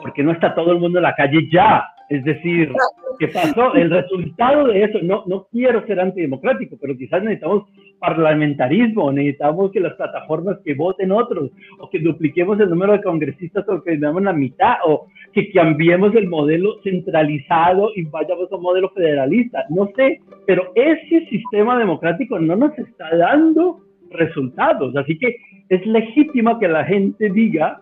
[0.00, 1.84] ¿por qué no está todo el mundo en la calle ya?
[2.08, 2.70] Es decir,
[3.18, 3.74] ¿qué pasó?
[3.74, 7.64] El resultado de eso, no, no quiero ser antidemocrático, pero quizás necesitamos
[7.98, 13.66] parlamentarismo, necesitamos que las plataformas que voten otros, o que dupliquemos el número de congresistas
[13.68, 18.62] o que demos la mitad, o que cambiemos el modelo centralizado y vayamos a un
[18.62, 19.64] modelo federalista.
[19.70, 24.94] No sé, pero ese sistema democrático no nos está dando resultados.
[24.96, 25.36] Así que
[25.68, 27.80] es legítimo que la gente diga,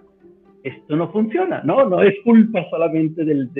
[0.62, 1.88] esto no funciona, ¿no?
[1.88, 3.50] No es culpa solamente del,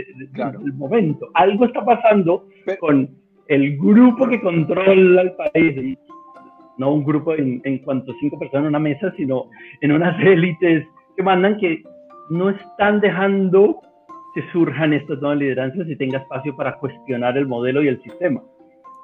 [0.75, 1.29] momento.
[1.35, 2.47] Algo está pasando
[2.79, 3.09] con
[3.49, 5.99] el grupo que controla el país,
[6.79, 9.47] no un grupo en, en cuanto cinco personas en una mesa, sino
[9.81, 10.87] en unas élites
[11.17, 11.83] que mandan que
[12.31, 13.81] no están dejando
[14.35, 18.41] que surjan estas nuevas lideranzas y tenga espacio para cuestionar el modelo y el sistema.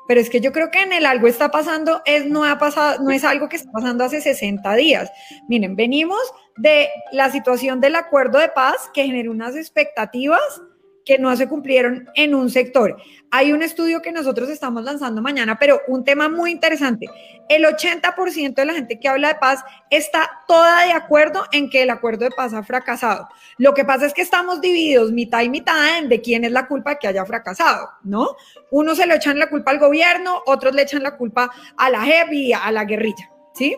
[0.09, 3.03] Pero es que yo creo que en el algo está pasando, es, no, ha pasado,
[3.03, 5.11] no es algo que está pasando hace 60 días.
[5.49, 6.21] Miren, venimos
[6.57, 10.63] de la situación del acuerdo de paz que generó unas expectativas
[11.07, 13.01] que no se cumplieron en un sector.
[13.31, 17.07] Hay un estudio que nosotros estamos lanzando mañana, pero un tema muy interesante.
[17.49, 21.83] El 80% de la gente que habla de paz está toda de acuerdo en que
[21.85, 23.29] el acuerdo de paz ha fracasado.
[23.57, 26.67] Lo que pasa es que estamos divididos mitad y mitad en de quién es la
[26.67, 28.31] culpa que haya fracasado, ¿no?
[28.73, 32.01] Unos se le echan la culpa al gobierno, otros le echan la culpa a la
[32.01, 33.77] JEP y a la guerrilla, ¿sí?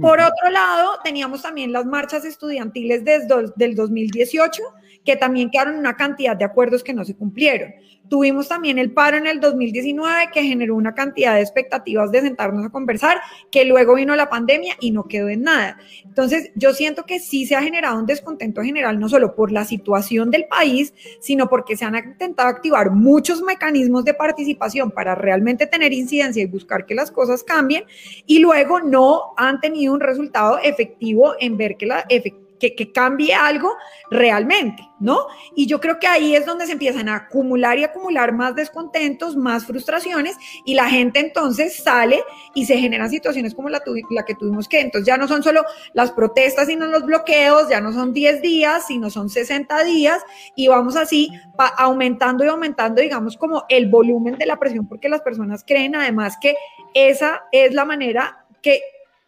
[0.00, 4.62] Por otro lado, teníamos también las marchas estudiantiles desde del 2018
[5.04, 7.72] que también quedaron una cantidad de acuerdos que no se cumplieron.
[8.08, 12.66] Tuvimos también el paro en el 2019 que generó una cantidad de expectativas de sentarnos
[12.66, 13.20] a conversar,
[13.52, 15.78] que luego vino la pandemia y no quedó en nada.
[16.04, 19.64] Entonces, yo siento que sí se ha generado un descontento general, no solo por la
[19.64, 25.68] situación del país, sino porque se han intentado activar muchos mecanismos de participación para realmente
[25.68, 27.84] tener incidencia y buscar que las cosas cambien,
[28.26, 33.34] y luego no han tenido un resultado efectivo en ver que la efectividad que, cambie
[33.34, 33.76] algo
[34.10, 35.26] realmente, ¿no?
[35.56, 39.36] Y yo creo que ahí es donde se empiezan a acumular y acumular más descontentos,
[39.36, 42.22] más frustraciones, y la gente entonces sale
[42.54, 45.64] y se generan situaciones como la, la que tuvimos que, entonces ya no son solo
[45.94, 50.22] las protestas, sino los bloqueos, ya no son 10 días, sino son 60 días,
[50.54, 51.30] y vamos así
[51.78, 56.36] aumentando y aumentando, digamos, como el volumen de la presión, porque las personas creen además
[56.40, 56.54] que
[56.94, 58.80] esa es la manera que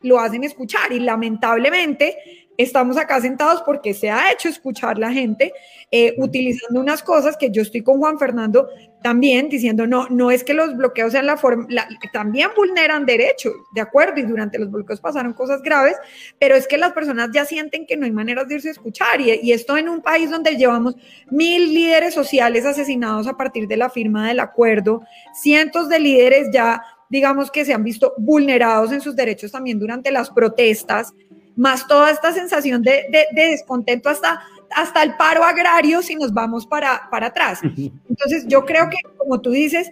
[0.03, 2.17] lo hacen escuchar y lamentablemente
[2.57, 5.53] estamos acá sentados porque se ha hecho escuchar la gente
[5.91, 8.69] eh, utilizando unas cosas que yo estoy con Juan Fernando
[9.03, 11.67] también diciendo, no, no es que los bloqueos sean la forma,
[12.13, 15.97] también vulneran derechos, de acuerdo, y durante los bloqueos pasaron cosas graves,
[16.39, 19.21] pero es que las personas ya sienten que no hay maneras de irse a escuchar,
[19.21, 20.95] y, y esto en un país donde llevamos
[21.31, 25.03] mil líderes sociales asesinados a partir de la firma del acuerdo,
[25.35, 30.11] cientos de líderes ya digamos que se han visto vulnerados en sus derechos también durante
[30.11, 31.13] las protestas,
[31.57, 37.09] más toda esta sensación de, descontento hasta, hasta el paro agrario si nos vamos para,
[37.11, 37.61] para atrás.
[37.63, 39.91] Entonces yo creo que, como tú dices,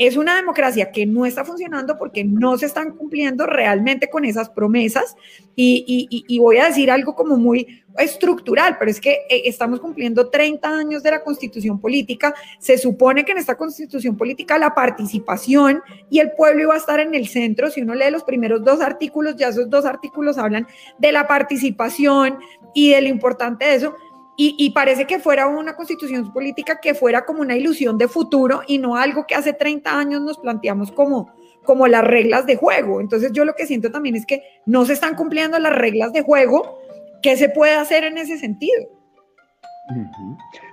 [0.00, 4.48] es una democracia que no está funcionando porque no se están cumpliendo realmente con esas
[4.48, 5.14] promesas.
[5.54, 10.66] Y, voy a decir algo como muy estructural, pero es que eh, estamos cumpliendo 30
[10.66, 16.20] años de la constitución política, se supone que en esta constitución política la participación y
[16.20, 19.36] el pueblo iba a estar en el centro, si uno lee los primeros dos artículos,
[19.36, 22.38] ya esos dos artículos hablan de la participación
[22.72, 23.94] y de lo importante de eso,
[24.42, 28.78] y, parece que fuera una constitución política que fuera como una ilusión de futuro y
[28.78, 31.30] no algo que hace 30 años nos planteamos como,
[31.62, 33.02] como las reglas de juego.
[33.02, 36.22] Entonces yo lo que siento también es que no se están cumpliendo las reglas de
[36.22, 36.78] juego.
[37.22, 38.82] ¿Qué se puede hacer en ese sentido?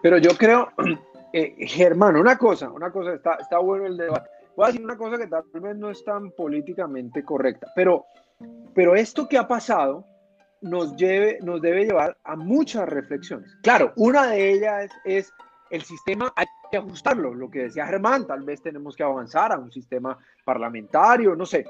[0.01, 0.69] Pero yo creo,
[1.33, 4.29] eh, Germán, una cosa, una cosa, está, está bueno el debate.
[4.55, 8.05] Voy a decir una cosa que tal vez no es tan políticamente correcta, pero,
[8.73, 10.05] pero esto que ha pasado
[10.61, 13.55] nos, lleve, nos debe llevar a muchas reflexiones.
[13.61, 15.31] Claro, una de ellas es,
[15.69, 19.57] el sistema, hay que ajustarlo, lo que decía Germán, tal vez tenemos que avanzar a
[19.57, 21.65] un sistema parlamentario, no sé.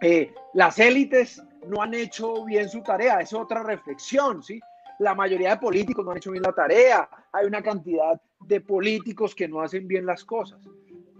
[0.00, 4.60] Eh, las élites no han hecho bien su tarea, es otra reflexión, ¿sí?
[4.98, 9.34] La mayoría de políticos no han hecho bien la tarea, hay una cantidad de políticos
[9.34, 10.60] que no hacen bien las cosas,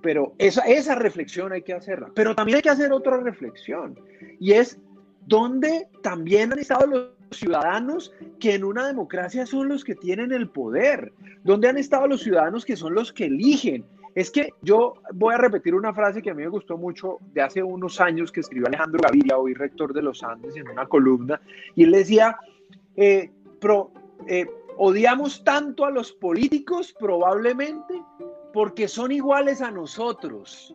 [0.03, 2.11] pero esa, esa reflexión hay que hacerla.
[2.15, 3.99] Pero también hay que hacer otra reflexión,
[4.41, 4.79] y es
[5.29, 10.49] donde también han estado los ciudadanos que en una democracia son los que tienen el
[10.49, 11.13] poder,
[11.45, 13.85] donde han estado los ciudadanos que son los que eligen.
[14.15, 17.43] Es que yo voy a repetir una frase que a mí me gustó mucho de
[17.43, 21.41] hace unos años que escribió Alejandro Gaviria, hoy rector de los Andes, en una columna,
[21.77, 22.39] y él decía,
[22.97, 23.31] eh,
[24.27, 24.47] eh,
[24.79, 28.03] odiamos tanto a los políticos probablemente
[28.55, 30.75] porque son iguales a nosotros,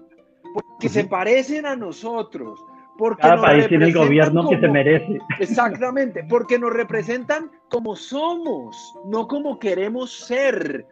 [0.54, 2.63] porque se parecen a nosotros,
[2.97, 5.19] porque Cada país tiene el gobierno que se merece.
[5.39, 8.75] Exactamente, porque nos representan como somos,
[9.06, 10.86] no como queremos ser.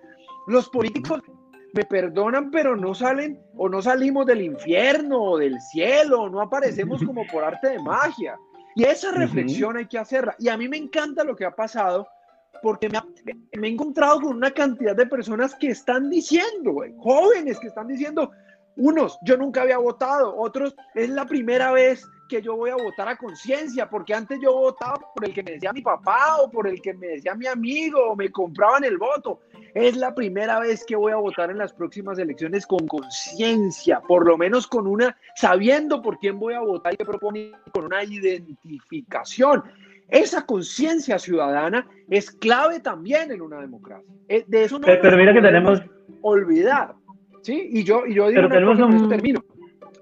[0.47, 1.21] Los políticos
[1.73, 7.03] me perdonan, pero no salen o no salimos del infierno o del cielo, no aparecemos
[7.03, 8.37] como por arte de magia.
[8.75, 10.35] Y esa reflexión hay que hacerla.
[10.39, 12.07] Y a mí me encanta lo que ha pasado
[12.61, 12.99] porque me,
[13.59, 18.31] me he encontrado con una cantidad de personas que están diciendo, jóvenes que están diciendo,
[18.75, 23.09] unos, yo nunca había votado, otros, es la primera vez que yo voy a votar
[23.09, 26.65] a conciencia, porque antes yo votaba por el que me decía mi papá o por
[26.65, 29.41] el que me decía mi amigo o me compraban el voto.
[29.73, 34.25] Es la primera vez que voy a votar en las próximas elecciones con conciencia, por
[34.25, 38.01] lo menos con una, sabiendo por quién voy a votar y qué propone, con una
[38.01, 39.63] identificación.
[40.07, 44.09] Esa conciencia ciudadana es clave también en una democracia.
[44.29, 45.81] Eh, de eso no pero, mira que tenemos
[46.21, 46.93] olvidar.
[47.41, 47.69] ¿Sí?
[47.71, 49.43] Y yo, y yo digo, termino.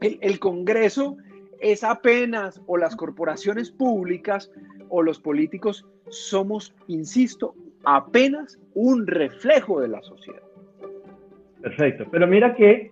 [0.02, 1.18] El, Congreso
[1.60, 4.52] es apenas, o las corporaciones públicas
[4.90, 10.42] o los políticos somos, insisto, apenas un reflejo de la sociedad.
[11.62, 12.92] Perfecto, pero mira que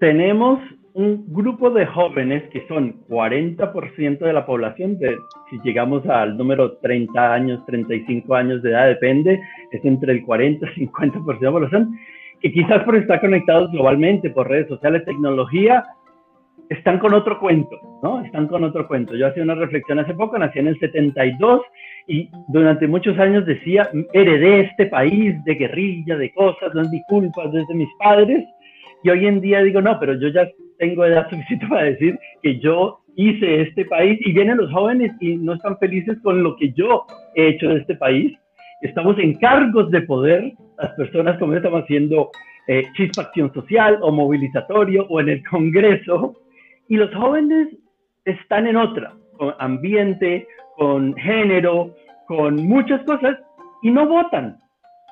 [0.00, 0.58] tenemos
[0.94, 5.16] un grupo de jóvenes que son 40% de la población, de,
[5.48, 10.66] si llegamos al número 30 años, 35 años de edad, depende, es entre el 40
[10.76, 11.98] y 50% de la población,
[12.42, 15.84] que quizás por estar conectados globalmente por redes sociales, tecnología,
[16.68, 18.24] están con otro cuento, ¿no?
[18.24, 19.14] Están con otro cuento.
[19.14, 21.60] Yo hacía una reflexión hace poco, nací en el 72
[22.08, 27.02] y durante muchos años decía, heredé este país de guerrilla, de cosas, no es mi
[27.04, 28.44] culpa, mis padres.
[29.04, 32.58] Y hoy en día digo, no, pero yo ya tengo edad suficiente para decir que
[32.58, 36.72] yo hice este país y vienen los jóvenes y no están felices con lo que
[36.72, 37.04] yo
[37.36, 38.36] he hecho de este país.
[38.80, 42.30] Estamos en cargos de poder las personas como estamos haciendo
[42.68, 46.36] eh, chispa acción social o movilizatorio o en el Congreso,
[46.88, 47.68] y los jóvenes
[48.24, 51.94] están en otra, con ambiente, con género,
[52.26, 53.38] con muchas cosas,
[53.82, 54.58] y no votan,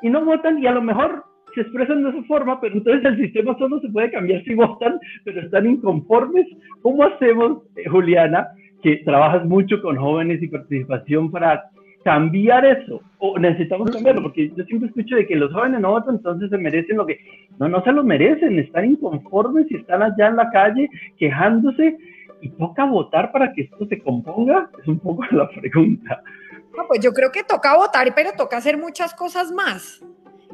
[0.03, 3.17] y no votan, y a lo mejor se expresan de esa forma, pero entonces el
[3.17, 6.47] sistema solo se puede cambiar si votan, pero están inconformes.
[6.83, 8.49] ¿Cómo hacemos, eh, Juliana,
[8.83, 11.65] que trabajas mucho con jóvenes y participación para
[12.05, 16.17] cambiar eso, o necesitamos cambiarlo, porque yo siempre escucho de que los jóvenes no votan,
[16.17, 17.19] entonces se merecen lo que,
[17.59, 21.97] no, no se lo merecen, están inconformes y están allá en la calle quejándose
[22.41, 26.23] y toca votar para que esto se componga, es un poco la pregunta.
[26.77, 30.03] No, pues yo creo que toca votar, pero toca hacer muchas cosas más.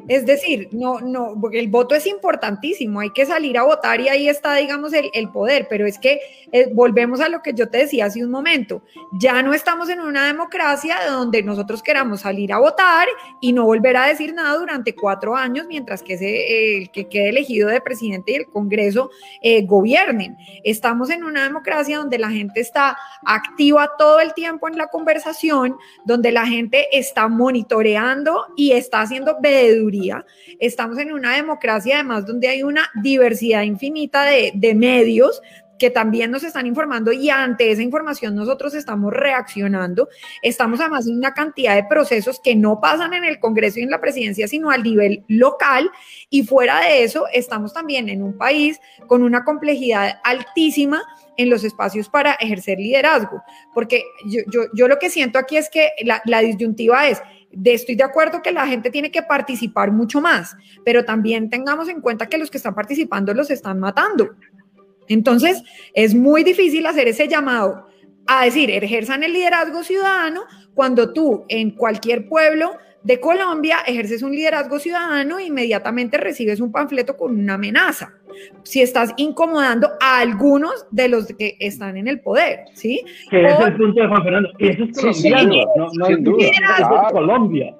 [0.07, 4.29] Es decir, no, no, el voto es importantísimo, hay que salir a votar y ahí
[4.29, 6.21] está, digamos, el, poder, pero es que
[6.53, 8.81] eh, volvemos a lo que yo te decía hace un momento,
[9.19, 13.07] ya no estamos en una democracia donde nosotros queramos salir a votar
[13.41, 17.29] y no volver a decir nada durante cuatro años mientras que ese, el que quede
[17.29, 19.09] elegido de presidente y el Congreso
[19.41, 20.37] eh, gobiernen.
[20.63, 25.75] Estamos en una democracia donde la gente está activa todo el tiempo en la conversación,
[26.05, 29.96] donde la gente está monitoreando y está haciendo veeduría
[30.59, 35.41] Estamos en una democracia además donde hay una diversidad infinita de, de medios
[35.77, 40.09] que también nos están informando y ante esa información nosotros estamos reaccionando.
[40.41, 43.91] Estamos además en una cantidad de procesos que no pasan en el Congreso y en
[43.91, 45.89] la presidencia, sino al nivel local.
[46.29, 51.01] Y fuera de eso, estamos también en un país con una complejidad altísima
[51.37, 53.43] en los espacios para ejercer liderazgo.
[53.73, 57.21] Porque yo, yo, yo lo que siento aquí es que la, la disyuntiva es,
[57.63, 60.55] estoy de acuerdo que la gente tiene que participar mucho más,
[60.85, 64.35] pero también tengamos en cuenta que los que están participando los están matando.
[65.07, 67.87] Entonces, es muy difícil hacer ese llamado
[68.27, 74.31] a decir, ejerzan el liderazgo ciudadano cuando tú en cualquier pueblo de Colombia ejerces un
[74.31, 78.11] liderazgo ciudadano e inmediatamente recibes un panfleto con una amenaza.
[78.63, 83.05] Si estás incomodando a algunos de los que están en el poder, ¿sí?
[83.29, 84.49] Que es el punto de Juan Fernando.
[84.59, 87.07] Eso es colombiano, no, no es liderazgo.
[87.13, 87.75] Colombia.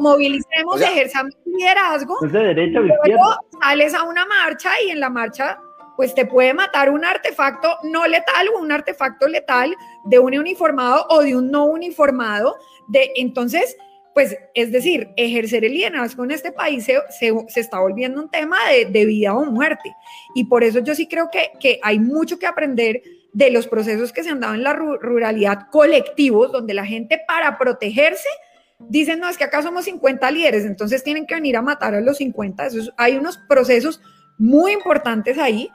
[0.00, 2.16] movilicemos, ejerzamos liderazgo.
[2.26, 5.60] Es de derecha luego sales a una marcha y en la marcha
[5.96, 11.06] pues te puede matar un artefacto no letal o un artefacto letal de un uniformado
[11.10, 12.56] o de un no uniformado.
[12.88, 13.76] De, entonces,
[14.14, 18.56] pues es decir, ejercer el liderazgo en este país se, se, está volviendo un tema
[18.70, 19.94] de, de, vida o muerte.
[20.34, 24.12] Y por eso yo sí creo que, que hay mucho que aprender de los procesos
[24.12, 28.28] que se han dado en la ruralidad colectivos, donde la gente para protegerse
[28.78, 32.00] dicen, no, es que acá somos 50 líderes, entonces tienen que venir a matar a
[32.00, 32.66] los 50.
[32.66, 34.00] Eso hay unos procesos
[34.38, 35.70] muy importantes ahí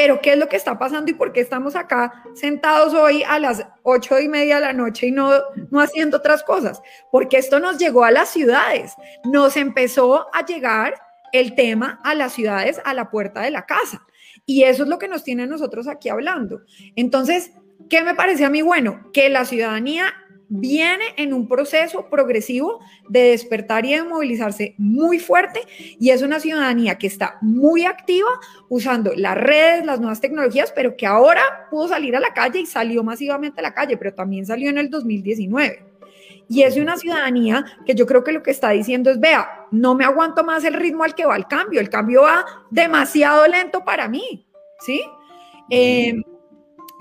[0.00, 3.38] pero ¿qué es lo que está pasando y por qué estamos acá sentados hoy a
[3.38, 5.30] las ocho y media de la noche y no,
[5.70, 6.80] no haciendo otras cosas?
[7.12, 10.94] Porque esto nos llegó a las ciudades, nos empezó a llegar
[11.32, 14.00] el tema a las ciudades a la puerta de la casa.
[14.46, 16.62] Y eso es lo que nos tiene nosotros aquí hablando.
[16.96, 17.52] Entonces,
[17.90, 19.10] ¿qué me parece a mí bueno?
[19.12, 20.14] Que la ciudadanía
[20.50, 25.60] viene en un proceso progresivo de despertar y de movilizarse muy fuerte
[25.98, 28.28] y es una ciudadanía que está muy activa
[28.68, 32.66] usando las redes, las nuevas tecnologías, pero que ahora pudo salir a la calle y
[32.66, 35.84] salió masivamente a la calle, pero también salió en el 2019.
[36.48, 39.94] Y es una ciudadanía que yo creo que lo que está diciendo es, vea, no
[39.94, 43.84] me aguanto más el ritmo al que va el cambio, el cambio va demasiado lento
[43.84, 44.48] para mí,
[44.80, 45.00] ¿sí?
[45.70, 46.12] Eh,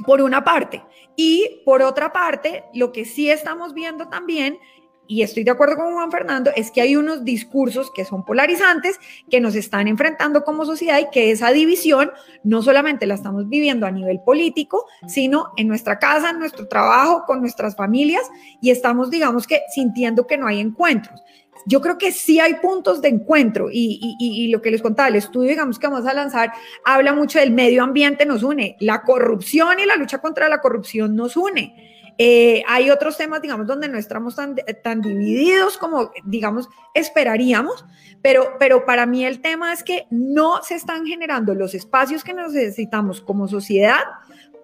[0.06, 0.84] por una parte.
[1.22, 4.58] Y por otra parte, lo que sí estamos viendo también,
[5.06, 8.98] y estoy de acuerdo con Juan Fernando, es que hay unos discursos que son polarizantes,
[9.30, 12.10] que nos están enfrentando como sociedad y que esa división
[12.46, 17.26] no solamente la estamos viviendo a nivel político, sino en nuestra casa, en nuestro trabajo,
[17.28, 18.24] con nuestras familias,
[18.62, 21.22] y estamos, digamos que, sintiendo que no hay encuentros
[21.66, 25.50] yo creo que sí hay puntos de encuentro y, lo que les contaba, el estudio,
[25.50, 26.52] digamos, que vamos a lanzar,
[26.86, 31.16] habla mucho del medio ambiente, nos une, la corrupción y la lucha contra la corrupción
[31.16, 31.90] nos une.
[32.22, 37.86] Eh, hay otros temas, digamos, donde no estamos tan, tan divididos como, digamos, esperaríamos,
[38.22, 42.34] pero, pero para mí el tema es que no se están generando los espacios que
[42.34, 44.02] necesitamos como sociedad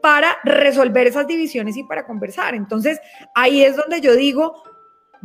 [0.02, 2.56] para resolver esas divisiones y para conversar.
[2.56, 3.00] Entonces,
[3.34, 4.62] ahí es donde yo digo,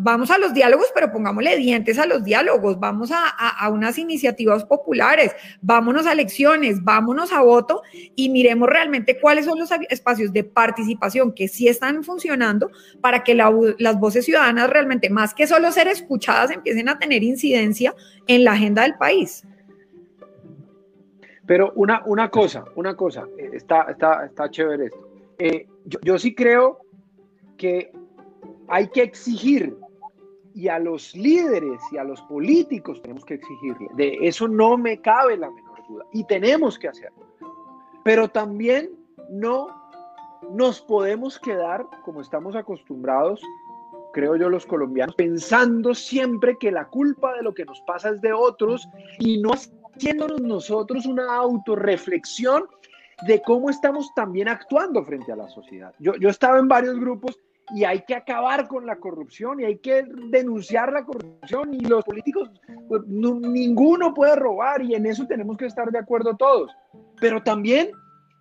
[0.03, 5.35] vamos a los diálogos, pero pongámosle dientes a los diálogos, vamos a, unas iniciativas populares,
[5.61, 7.83] vámonos a elecciones, vámonos a voto
[8.17, 13.35] y miremos realmente cuáles son los espacios de participación que sí están funcionando para que
[13.35, 17.95] las voces ciudadanas realmente, más que solo ser escuchadas, empiecen a tener incidencia
[18.27, 19.45] en la agenda del país.
[21.47, 25.09] Pero una, una cosa, una cosa, eh, está, está, está chévere esto.
[25.39, 26.79] Eh, yo, yo sí creo
[27.57, 27.91] que
[28.69, 29.77] hay que exigir
[30.55, 33.89] y a los líderes y a los políticos tenemos que exigirle.
[33.95, 37.27] De eso no me cabe la menor duda y tenemos que hacerlo.
[38.05, 38.91] Pero también
[39.31, 39.69] no
[40.51, 43.41] nos podemos quedar como estamos acostumbrados,
[44.13, 48.21] creo yo los colombianos, pensando siempre que la culpa de lo que nos pasa es
[48.21, 48.89] de otros
[49.19, 49.53] y no
[49.95, 52.65] haciéndonos nosotros una autorreflexión
[53.27, 55.95] de cómo estamos también actuando frente a la sociedad.
[55.99, 57.39] Yo, yo estaba en varios grupos
[57.73, 62.05] y hay que acabar con la corrupción y hay que denunciar la corrupción y los
[62.05, 62.51] políticos,
[62.89, 66.71] pues, ninguno puede robar y en eso tenemos que estar de acuerdo todos.
[67.21, 67.91] Pero también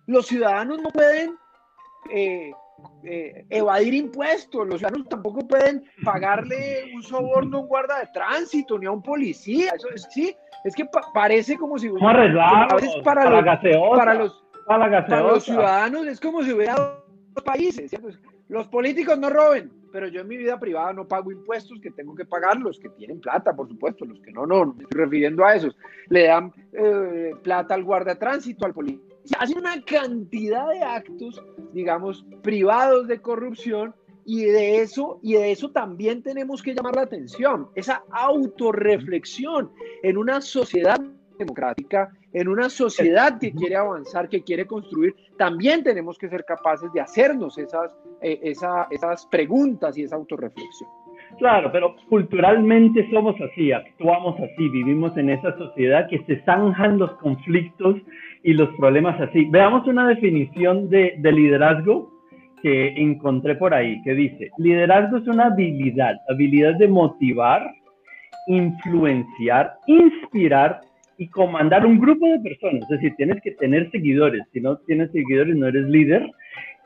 [0.06, 1.36] los ciudadanos no pueden
[2.10, 2.52] eh,
[3.04, 8.78] eh, evadir impuestos, los ciudadanos tampoco pueden pagarle un soborno a un guarda de tránsito
[8.78, 9.72] ni a un policía.
[9.76, 12.10] Eso es, sí, es que parece como si hubiera.
[12.42, 13.44] A veces para, para, los,
[13.96, 17.92] para, los, para, los ciudadanos es como si hubiera dos países.
[18.50, 22.16] Los políticos no roben, pero yo en mi vida privada no pago impuestos que tengo
[22.16, 25.44] que pagar, los que tienen plata, por supuesto, los que no, no, me estoy refiriendo
[25.44, 25.76] a esos.
[26.08, 28.98] Le dan eh, plata al guardia de tránsito, al policía.
[29.38, 31.40] Hacen una cantidad de actos,
[31.72, 33.94] digamos, privados de corrupción
[34.24, 39.70] y de eso, y de eso también tenemos que llamar la atención, esa autorreflexión
[40.02, 41.00] en una sociedad
[41.38, 46.92] democrática, en una sociedad que quiere avanzar, que quiere construir, también tenemos que ser capaces
[46.92, 47.92] de hacernos esas,
[48.22, 50.90] eh, esas preguntas y esa autorreflexión.
[51.38, 57.12] Claro, pero culturalmente somos así, actuamos así, vivimos en esa sociedad que se zanjan los
[57.12, 57.96] conflictos
[58.42, 59.46] y los problemas así.
[59.50, 62.10] Veamos una definición de, de liderazgo
[62.62, 67.72] que encontré por ahí, que dice, liderazgo es una habilidad, habilidad de motivar,
[68.46, 70.80] influenciar, inspirar
[71.16, 72.82] y comandar un grupo de personas.
[72.82, 74.42] Es decir, tienes que tener seguidores.
[74.52, 76.30] Si no tienes seguidores, no eres líder,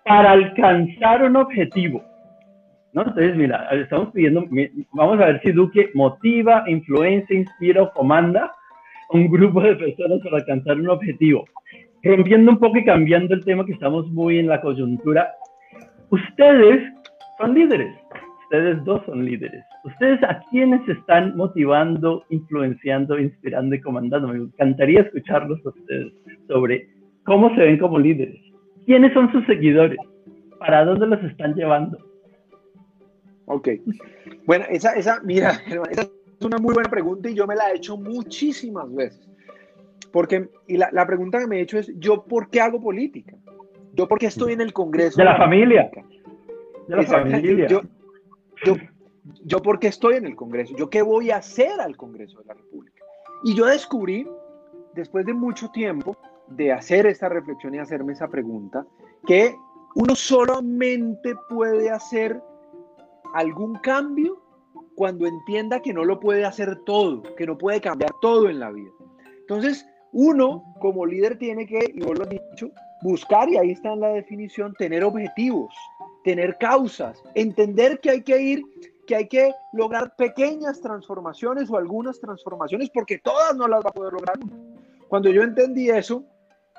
[0.04, 2.02] para alcanzar un objetivo.
[2.92, 3.02] ¿No?
[3.02, 4.44] Entonces, mira, estamos pidiendo,
[4.92, 8.52] vamos a ver si Duque motiva, influencia, inspira o comanda
[9.10, 11.44] un grupo de personas para alcanzar un objetivo.
[12.04, 15.32] Rompiendo un poco y cambiando el tema que estamos muy en la coyuntura,
[16.14, 16.92] Ustedes
[17.38, 17.92] son líderes,
[18.44, 19.64] ustedes dos son líderes.
[19.84, 24.28] ¿Ustedes a quiénes están motivando, influenciando, inspirando y comandando?
[24.28, 26.12] Me encantaría escucharlos a ustedes
[26.46, 26.86] sobre
[27.24, 28.40] cómo se ven como líderes.
[28.86, 29.98] ¿Quiénes son sus seguidores?
[30.58, 31.98] ¿Para dónde los están llevando?
[33.46, 33.68] Ok.
[34.46, 35.50] Bueno, esa, esa, mira,
[35.90, 36.10] esa es
[36.40, 39.28] una muy buena pregunta y yo me la he hecho muchísimas veces.
[40.12, 43.36] Porque, y la, la pregunta que me he hecho es, ¿yo por qué hago política?
[43.94, 45.18] Yo porque estoy en el Congreso.
[45.18, 45.90] De la familia.
[46.88, 47.66] De la familia.
[47.66, 47.82] Yo,
[48.64, 48.76] yo,
[49.44, 50.74] yo porque estoy en el Congreso.
[50.76, 53.02] Yo qué voy a hacer al Congreso de la República.
[53.44, 54.26] Y yo descubrí,
[54.94, 56.16] después de mucho tiempo
[56.48, 58.86] de hacer esta reflexión y hacerme esa pregunta,
[59.26, 59.54] que
[59.94, 62.42] uno solamente puede hacer
[63.34, 64.42] algún cambio
[64.94, 68.70] cuando entienda que no lo puede hacer todo, que no puede cambiar todo en la
[68.70, 68.90] vida.
[69.40, 72.70] Entonces, uno como líder tiene que, y vos lo has dicho,
[73.02, 75.74] buscar, y ahí está en la definición, tener objetivos,
[76.22, 78.62] tener causas, entender que hay que ir,
[79.06, 83.92] que hay que lograr pequeñas transformaciones o algunas transformaciones, porque todas no las va a
[83.92, 84.38] poder lograr
[85.08, 86.24] Cuando yo entendí eso,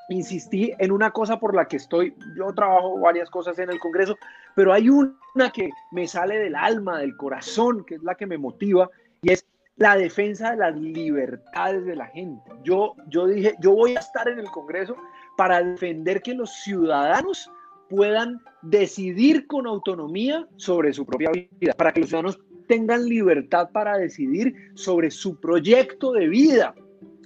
[0.09, 4.17] insistí en una cosa por la que estoy, yo trabajo varias cosas en el Congreso,
[4.55, 8.37] pero hay una que me sale del alma, del corazón, que es la que me
[8.37, 8.89] motiva,
[9.21, 9.45] y es
[9.77, 12.49] la defensa de las libertades de la gente.
[12.63, 14.95] Yo, yo dije, yo voy a estar en el Congreso
[15.37, 17.51] para defender que los ciudadanos
[17.89, 23.97] puedan decidir con autonomía sobre su propia vida, para que los ciudadanos tengan libertad para
[23.97, 26.73] decidir sobre su proyecto de vida,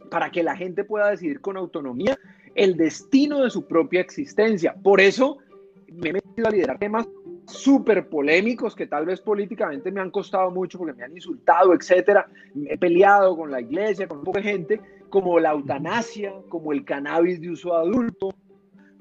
[0.09, 2.17] para que la gente pueda decidir con autonomía
[2.55, 4.73] el destino de su propia existencia.
[4.73, 5.37] Por eso
[5.91, 7.07] me he metido a liderar temas
[7.45, 12.27] súper polémicos que tal vez políticamente me han costado mucho porque me han insultado, etcétera.
[12.67, 16.85] He peleado con la iglesia, con un poco de gente, como la eutanasia, como el
[16.85, 18.29] cannabis de uso adulto,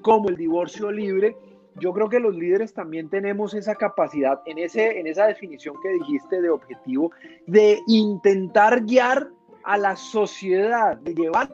[0.01, 1.37] como el divorcio libre.
[1.75, 5.89] Yo creo que los líderes también tenemos esa capacidad, en, ese, en esa definición que
[5.89, 7.11] dijiste de objetivo,
[7.45, 9.29] de intentar guiar
[9.63, 11.49] a la sociedad, de llevar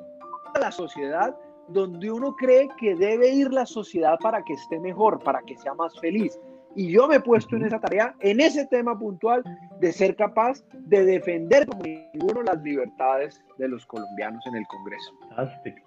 [0.54, 1.36] a la sociedad
[1.68, 5.74] donde uno cree que debe ir la sociedad para que esté mejor, para que sea
[5.74, 6.40] más feliz.
[6.76, 9.44] Y yo me he puesto en esa tarea, en ese tema puntual,
[9.80, 15.14] de ser capaz de defender como ninguno las libertades de los colombianos en el Congreso.
[15.30, 15.78] Fantástico.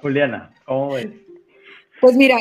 [0.00, 1.08] Juliana, ¿cómo ves?
[2.00, 2.38] Pues mira,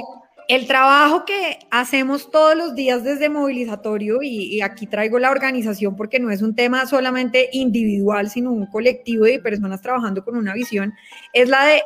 [0.47, 5.95] el trabajo que hacemos todos los días desde movilizatorio, y, y, aquí traigo la organización
[5.95, 10.53] porque no es un tema solamente individual, sino un colectivo de personas trabajando con una
[10.53, 10.93] visión,
[11.33, 11.81] es la de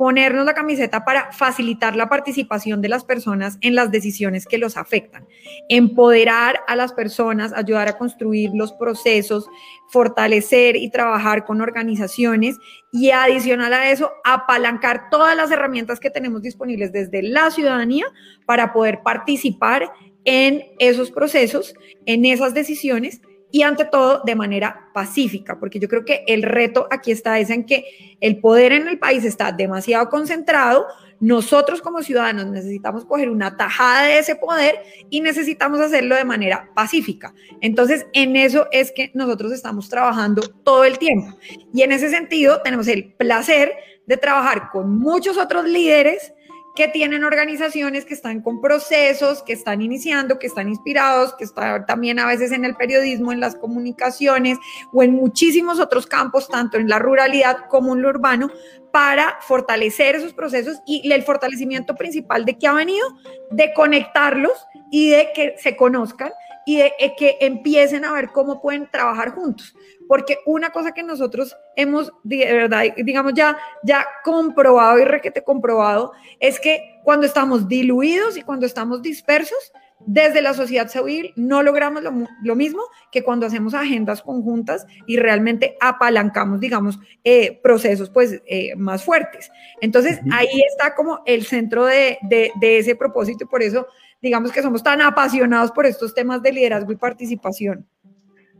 [0.00, 4.78] ponernos la camiseta para facilitar la participación de las personas en las decisiones que los
[4.78, 5.28] afectan,
[5.68, 9.46] empoderar a las personas, ayudar a construir los procesos,
[9.90, 12.56] fortalecer y trabajar con organizaciones
[12.90, 18.06] y adicional a eso, apalancar todas las herramientas que tenemos disponibles desde la ciudadanía
[18.46, 19.92] para poder participar
[20.24, 21.74] en esos procesos,
[22.06, 23.20] en esas decisiones
[23.50, 27.50] y ante todo de manera pacífica, porque yo creo que el reto aquí está es
[27.50, 30.86] en que el poder en el país está demasiado concentrado,
[31.20, 34.76] nosotros como ciudadanos necesitamos coger una tajada de ese poder
[35.10, 37.34] y necesitamos hacerlo de manera pacífica.
[37.60, 41.36] Entonces, en eso es que nosotros estamos trabajando todo el tiempo.
[41.74, 43.72] Y en ese sentido, tenemos el placer
[44.06, 46.32] de trabajar con muchos otros líderes
[46.80, 51.84] que tienen organizaciones que están con procesos, que están iniciando, que están inspirados, que están
[51.84, 54.56] también a veces en el periodismo, en las comunicaciones
[54.90, 58.50] o en muchísimos otros campos, tanto en la ruralidad como en lo urbano,
[58.94, 63.06] para fortalecer esos procesos y el fortalecimiento principal de que ha venido,
[63.50, 66.32] de conectarlos y de que se conozcan
[66.70, 69.74] y de eh, que empiecen a ver cómo pueden trabajar juntos.
[70.06, 76.12] Porque una cosa que nosotros hemos, de verdad, digamos, ya, ya comprobado y requete comprobado,
[76.38, 79.72] es que cuando estamos diluidos y cuando estamos dispersos,
[80.06, 82.82] desde la sociedad civil no logramos lo, mismo
[83.12, 89.50] que cuando hacemos agendas conjuntas y realmente apalancamos, digamos, eh, procesos pues eh, más fuertes.
[89.80, 93.86] Entonces, ahí está como el centro de, de, de ese propósito y por eso
[94.22, 97.86] digamos que somos tan apasionados por estos temas de liderazgo y participación.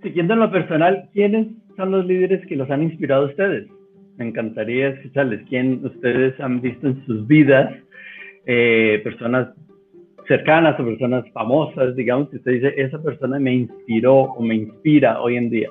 [0.03, 3.69] Siguiendo en lo personal, ¿quiénes son los líderes que los han inspirado a ustedes?
[4.17, 7.75] Me encantaría escucharles quién ustedes han visto en sus vidas,
[8.47, 9.49] eh, personas
[10.31, 15.21] cercanas o personas famosas, digamos, que usted dice, esa persona me inspiró o me inspira
[15.21, 15.71] hoy en día.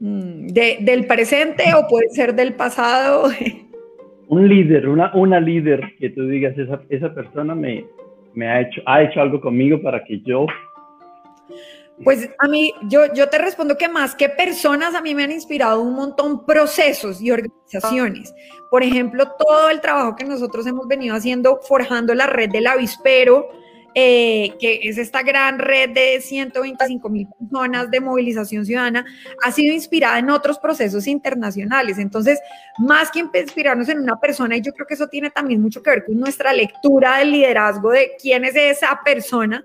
[0.00, 3.28] Mm, ¿Del presente o puede ser del pasado?
[4.28, 7.84] un líder, una, una líder que tú digas, esa, esa persona me,
[8.32, 10.46] me ha, hecho, ha hecho algo conmigo para que yo...
[12.04, 15.32] Pues a mí, yo, yo te respondo que más que personas, a mí me han
[15.32, 18.34] inspirado un montón procesos y organizaciones.
[18.70, 23.48] Por ejemplo, todo el trabajo que nosotros hemos venido haciendo, forjando la red del avispero,
[23.98, 29.06] eh, que es esta gran red de 125 mil personas de movilización ciudadana,
[29.42, 31.96] ha sido inspirada en otros procesos internacionales.
[31.96, 32.38] Entonces,
[32.76, 35.88] más que inspirarnos en una persona, y yo creo que eso tiene también mucho que
[35.88, 39.64] ver con nuestra lectura del liderazgo de quién es esa persona,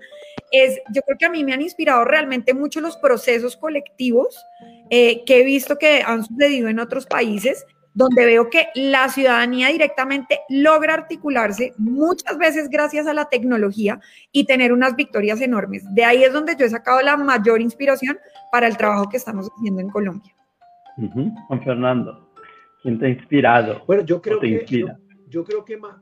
[0.52, 4.44] es, yo creo que a mí me han inspirado realmente mucho los procesos colectivos
[4.90, 9.68] eh, que he visto que han sucedido en otros países donde veo que la ciudadanía
[9.68, 14.00] directamente logra articularse muchas veces gracias a la tecnología
[14.30, 15.84] y tener unas victorias enormes.
[15.94, 18.18] De ahí es donde yo he sacado la mayor inspiración
[18.50, 20.34] para el trabajo que estamos haciendo en Colombia.
[20.96, 22.32] Juan Fernando,
[22.82, 23.82] ¿quién te ha inspirado?
[23.86, 24.66] Bueno, yo creo que
[25.28, 25.96] yo, creo que más,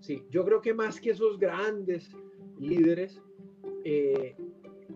[0.00, 2.14] sí, yo creo que más que esos grandes
[2.58, 3.20] líderes,
[3.84, 4.36] eh,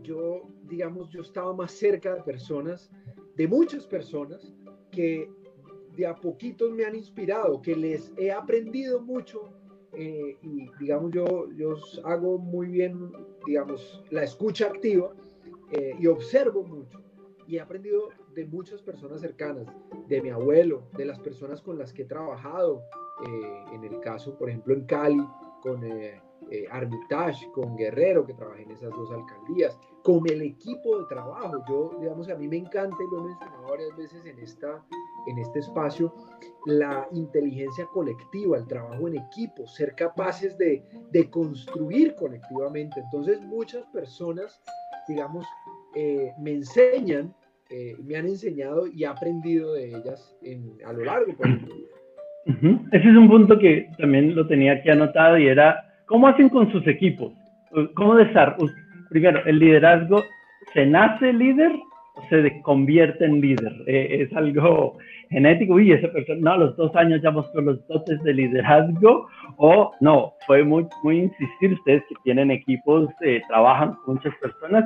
[0.03, 2.91] yo, digamos, yo estaba más cerca de personas,
[3.37, 4.55] de muchas personas
[4.91, 5.31] que
[5.97, 9.51] de a poquitos me han inspirado, que les he aprendido mucho
[9.93, 13.13] eh, y digamos yo, yo hago muy bien,
[13.47, 15.15] digamos, la escucha activa
[15.71, 17.01] eh, y observo mucho
[17.47, 19.67] y he aprendido de muchas personas cercanas,
[20.09, 22.83] de mi abuelo, de las personas con las que he trabajado,
[23.73, 25.25] en el caso, por ejemplo, en Cali,
[25.63, 25.83] con
[26.71, 31.63] Armitage, con Guerrero, que trabajé en esas dos alcaldías, con el equipo de trabajo.
[31.69, 34.85] Yo, digamos, a mí me encanta y lo he mencionado varias veces en esta
[35.27, 36.15] en este espacio
[36.67, 40.83] la inteligencia colectiva, el trabajo en equipo, ser capaces de,
[41.31, 43.01] construir colectivamente.
[43.01, 44.61] Entonces muchas personas,
[45.07, 45.47] digamos,
[45.95, 47.35] eh, me enseñan,
[47.71, 50.35] eh, me han enseñado y he aprendido de ellas
[50.87, 51.35] a lo largo de.
[52.93, 56.71] Ese es un punto que también lo tenía aquí anotado y era, ¿cómo hacen con
[56.73, 57.33] sus equipos?
[57.95, 58.75] ¿Cómo desarrollan?
[59.11, 60.23] Primero, el liderazgo,
[60.73, 61.73] ¿se nace líder
[62.29, 63.73] se convierte en líder.
[63.87, 64.97] Eh, es algo
[65.31, 69.29] genético, y esa persona, no, a los dos años ya mostró los dotes de liderazgo,
[69.57, 74.85] o no, fue muy, muy insistir, ustedes que tienen equipos, eh, trabajan con muchas personas,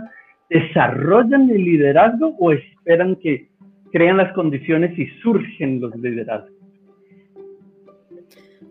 [0.49, 3.49] ¿desarrollan el liderazgo o esperan que
[3.93, 6.58] crean las condiciones y surgen los liderazgos?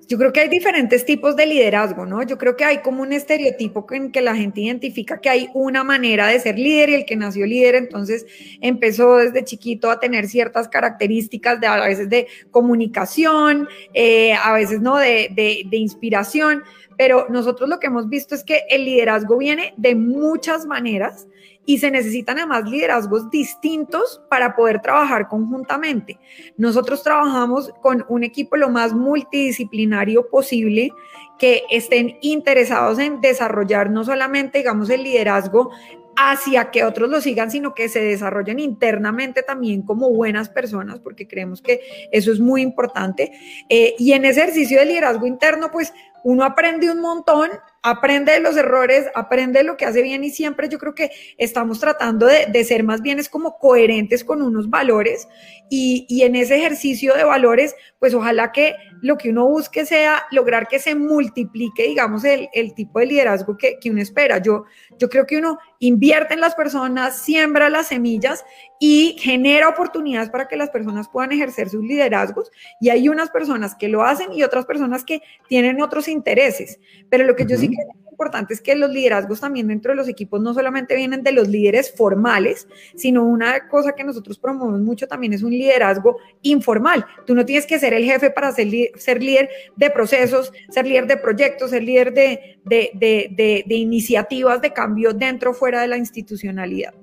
[0.08, 2.24] Yo creo que hay diferentes tipos de liderazgo, ¿no?
[2.24, 5.84] Yo creo que hay como un estereotipo en que la gente identifica que hay una
[5.84, 8.26] manera de ser líder y el que nació líder entonces
[8.62, 14.80] empezó desde chiquito a tener ciertas características de a veces de comunicación, eh, a veces
[14.82, 16.64] no de, de inspiración,
[16.98, 21.28] pero nosotros lo que hemos visto es que el liderazgo viene de muchas maneras
[21.66, 26.18] y se necesitan además liderazgos distintos para poder trabajar conjuntamente.
[26.56, 30.92] Nosotros trabajamos con un equipo lo más multidisciplinario posible
[31.38, 35.72] que estén interesados en desarrollar no solamente, digamos, el liderazgo
[36.18, 41.28] hacia que otros lo sigan, sino que se desarrollen internamente también como buenas personas, porque
[41.28, 41.82] creemos que
[42.12, 43.32] eso es muy importante.
[43.70, 45.94] Eh, y en ese ejercicio de liderazgo interno, pues
[46.24, 47.50] uno aprende un montón,
[47.84, 51.80] aprende de los errores, aprende lo que hace bien y siempre yo creo que estamos
[51.80, 55.28] tratando de, ser más bien es como coherentes con unos valores
[55.70, 60.68] y, en ese ejercicio de valores, pues ojalá que lo que uno busque sea lograr
[60.68, 64.40] que se multiplique, digamos, el, tipo de liderazgo que, que, uno espera.
[64.40, 64.66] Yo,
[64.98, 68.46] yo creo que uno invierte en las personas, siembra las semillas
[68.80, 73.76] y genera oportunidades para que las personas puedan ejercer sus liderazgos y hay unas personas
[73.76, 76.80] que lo hacen y otras personas que tienen otros intereses.
[77.10, 80.08] Pero lo que yo sí creo importante es que los liderazgos también dentro de los
[80.08, 85.08] equipos no solamente vienen de los líderes formales, sino una cosa que nosotros promovemos mucho
[85.08, 87.06] también es un liderazgo informal.
[87.28, 91.08] Tú no tienes que ser el jefe para ser, ser líder de procesos, ser líder
[91.08, 95.88] de proyectos, ser líder de, de, de, de iniciativas de cambio dentro o fuera de
[95.88, 96.94] la institucionalidad.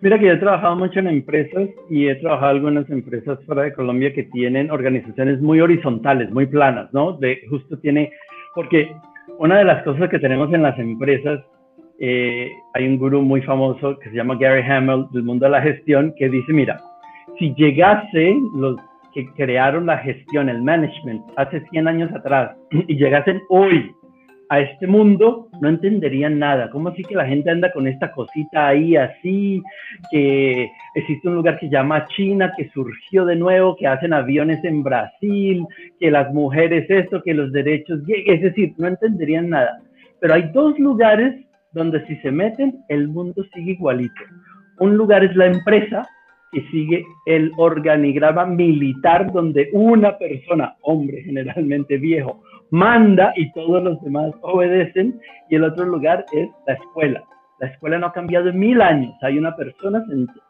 [0.00, 3.62] Mira que yo he trabajado mucho en empresas y he trabajado en algunas empresas fuera
[3.64, 7.12] de Colombia que tienen organizaciones muy horizontales, muy planas, ¿no?
[7.18, 8.10] De justo tiene,
[8.54, 8.90] porque
[9.38, 11.40] una de las cosas que tenemos en las empresas,
[11.98, 15.60] eh, hay un gurú muy famoso que se llama Gary Hamel del mundo de la
[15.60, 16.80] gestión que dice, mira,
[17.38, 18.76] si llegase los
[19.12, 23.94] que crearon la gestión, el management, hace 100 años atrás y llegasen hoy
[24.52, 26.68] a este mundo, no entenderían nada.
[26.68, 29.62] ¿Cómo así que la gente anda con esta cosita ahí así?
[30.10, 34.62] Que existe un lugar que se llama China, que surgió de nuevo, que hacen aviones
[34.62, 35.64] en Brasil,
[35.98, 39.80] que las mujeres esto, que los derechos, es decir, no entenderían nada.
[40.20, 41.34] Pero hay dos lugares
[41.72, 44.22] donde si se meten, el mundo sigue igualito.
[44.80, 46.06] Un lugar es la empresa,
[46.52, 54.00] que sigue el organigrama militar donde una persona, hombre generalmente viejo, manda y todos los
[54.02, 55.18] demás obedecen.
[55.48, 57.24] Y el otro lugar es la escuela.
[57.58, 59.14] La escuela no ha cambiado en mil años.
[59.22, 60.04] Hay una persona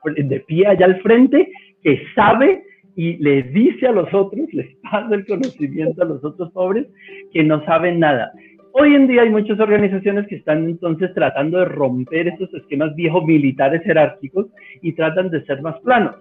[0.04, 1.50] de pie allá al frente
[1.82, 2.64] que sabe
[2.96, 6.86] y le dice a los otros, les pasa el conocimiento a los otros pobres
[7.32, 8.32] que no saben nada.
[8.74, 13.24] Hoy en día hay muchas organizaciones que están entonces tratando de romper esos esquemas viejos
[13.24, 14.46] militares jerárquicos
[14.80, 16.16] y tratan de ser más planos.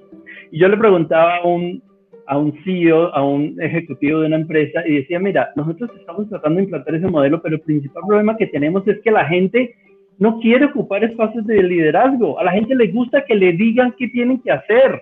[0.51, 1.81] Y yo le preguntaba a un
[2.27, 6.57] a un CEO, a un ejecutivo de una empresa y decía, mira, nosotros estamos tratando
[6.57, 9.75] de implantar ese modelo, pero el principal problema que tenemos es que la gente
[10.17, 12.39] no quiere ocupar espacios de liderazgo.
[12.39, 15.01] A la gente le gusta que le digan qué tienen que hacer.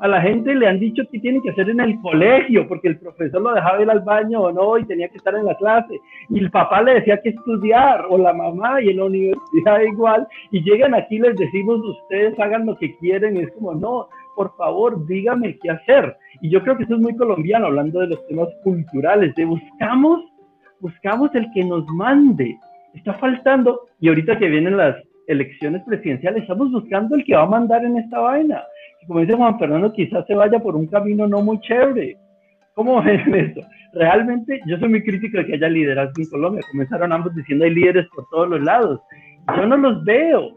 [0.00, 2.98] A la gente le han dicho qué tienen que hacer en el colegio, porque el
[2.98, 5.98] profesor lo dejaba ir al baño o no y tenía que estar en la clase.
[6.28, 10.26] Y el papá le decía que estudiar, o la mamá, y en la universidad igual.
[10.50, 13.36] Y llegan aquí les decimos, ustedes hagan lo que quieren.
[13.36, 16.16] Y es como, no, por favor, dígame qué hacer.
[16.42, 20.20] Y yo creo que eso es muy colombiano, hablando de los temas culturales, de buscamos,
[20.80, 22.54] buscamos el que nos mande.
[22.94, 27.46] Está faltando, y ahorita que vienen las elecciones presidenciales, estamos buscando el que va a
[27.46, 28.62] mandar en esta vaina.
[29.06, 32.16] Como dice Juan Fernando, quizás se vaya por un camino no muy chévere.
[32.74, 33.60] ¿Cómo ven esto?
[33.92, 36.62] Realmente, yo soy muy crítico de que haya liderazgo en Colombia.
[36.70, 39.00] Comenzaron ambos diciendo hay líderes por todos los lados.
[39.56, 40.50] Yo no los veo.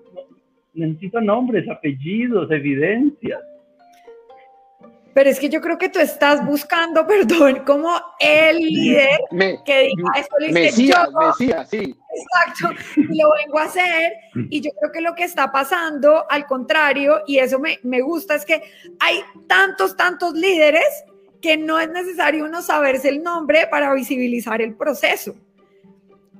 [0.74, 3.39] Necesito nombres, apellidos, evidencias.
[5.14, 9.20] Pero es que yo creo que tú estás buscando, perdón, como el líder
[9.66, 11.95] que diga esto le Mesías, Mesías, sí.
[12.12, 14.14] Exacto, lo vengo a hacer.
[14.49, 18.36] Y yo creo que lo que está pasando, al contrario, y eso me, me gusta,
[18.36, 18.62] es que
[18.99, 21.03] hay tantos, tantos líderes
[21.41, 25.36] que no es necesario uno saberse el nombre para visibilizar el proceso.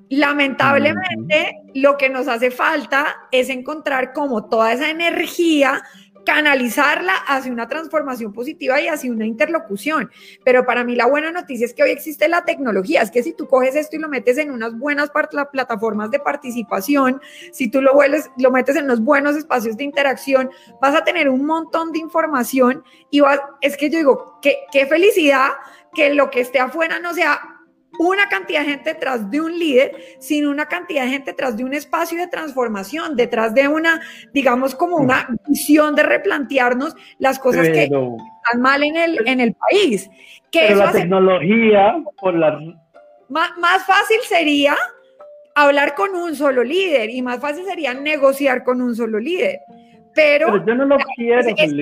[0.10, 5.84] Lamentablemente, lo que nos hace falta es encontrar como toda esa energía
[6.26, 10.12] canalizarla hacia una transformación positiva y hacia una interlocución.
[10.44, 13.34] Pero para mí la buena noticia es que hoy existe la tecnología, es que si
[13.34, 15.10] tú coges esto y lo metes en unas buenas
[15.52, 20.50] plataformas de participación, si tú lo, vuelves, lo metes en unos buenos espacios de interacción,
[20.82, 24.86] vas a tener un montón de información y vas, es que yo digo, qué, qué
[24.86, 25.50] felicidad
[25.94, 27.49] que lo que esté afuera no sea
[28.00, 31.66] una cantidad de gente detrás de un líder, sino una cantidad de gente detrás de
[31.66, 34.02] un espacio de transformación, detrás de una,
[34.34, 39.54] digamos, como una visión de replantearnos las cosas que están mal en el, en el
[39.54, 40.10] país.
[40.50, 42.58] Que pero la tecnología, por la...
[43.28, 44.78] Más, más fácil sería
[45.54, 49.60] hablar con un solo líder y más fácil sería negociar con un solo líder.
[50.16, 51.74] Pero, yo no lo quiero, es,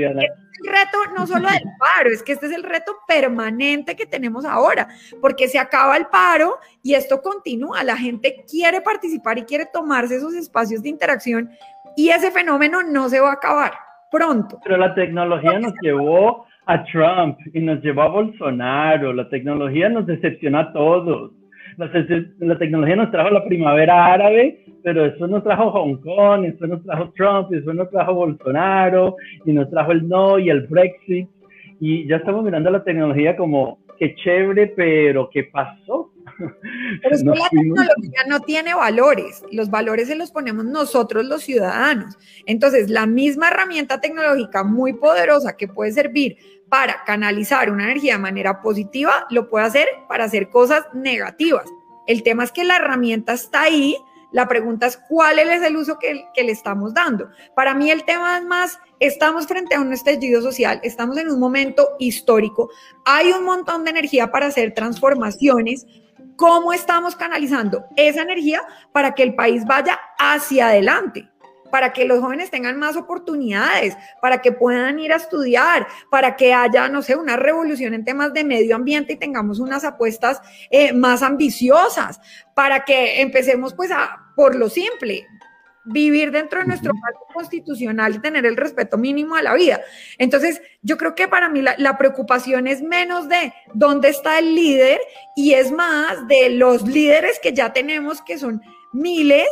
[0.77, 4.87] reto no solo del paro, es que este es el reto permanente que tenemos ahora,
[5.21, 7.83] porque se acaba el paro y esto continúa.
[7.83, 11.49] La gente quiere participar y quiere tomarse esos espacios de interacción
[11.95, 13.73] y ese fenómeno no se va a acabar
[14.11, 14.59] pronto.
[14.63, 20.05] Pero la tecnología nos llevó a Trump y nos llevó a Bolsonaro, la tecnología nos
[20.05, 21.31] decepciona a todos
[21.77, 26.81] la, tecnología nos trajo la primavera árabe, pero eso nos trajo Hong Kong, eso nos
[26.81, 31.27] trajo Trump, eso nos trajo Bolsonaro, y nos trajo el no y el Brexit.
[31.81, 36.13] Y ya estamos mirando la tecnología como que chévere, pero ¿qué pasó?
[37.01, 41.43] Pero es que la tecnología no tiene valores, los valores se los ponemos nosotros los
[41.43, 42.17] ciudadanos.
[42.45, 46.37] Entonces, la misma herramienta tecnológica muy poderosa que puede servir
[46.69, 51.65] para canalizar una energía de manera positiva, lo puede hacer para hacer cosas negativas.
[52.07, 53.97] El tema es que la herramienta está ahí,
[54.31, 57.29] La pregunta es cuál es el uso que, le estamos dando.
[57.55, 61.39] Para mí el tema es más, estamos frente a un estallido social, estamos en un
[61.39, 62.69] momento histórico,
[63.05, 65.85] hay un montón de energía para hacer transformaciones.
[66.35, 68.61] ¿Cómo estamos canalizando esa energía
[68.91, 71.29] para que el país vaya hacia adelante?
[71.77, 76.51] Para que los jóvenes tengan más oportunidades, para que puedan ir a estudiar, para que
[76.51, 80.91] haya, no sé, una revolución en temas de medio ambiente y tengamos unas apuestas eh,
[80.91, 82.19] más ambiciosas,
[82.55, 85.27] para que empecemos pues a, por lo simple,
[85.85, 89.79] vivir dentro de nuestro marco constitucional y tener el respeto mínimo a la vida.
[90.17, 94.55] Entonces, yo creo que para mí la, la, preocupación es menos de dónde está el
[94.55, 94.99] líder
[95.35, 98.63] y es más de los líderes que ya tenemos, que son
[98.93, 99.47] miles,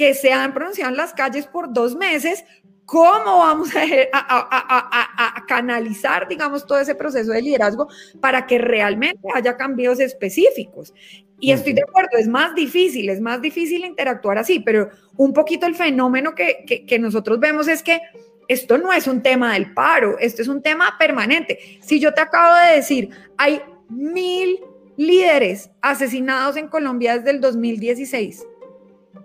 [0.00, 2.42] que se han pronunciado en las calles por dos meses,
[2.86, 3.68] ¿cómo vamos
[4.14, 7.86] a, canalizar, digamos, todo ese proceso de liderazgo
[8.18, 10.94] para que realmente haya cambios específicos?
[11.38, 14.88] Y estoy de acuerdo, es más difícil, es más difícil interactuar así, pero
[15.18, 18.00] un poquito el fenómeno que, que nosotros vemos es que
[18.48, 21.58] esto no es un tema del paro, esto es un tema permanente.
[21.82, 24.60] Si yo te acabo de decir, hay mil
[24.96, 28.46] líderes asesinados en Colombia desde el 2016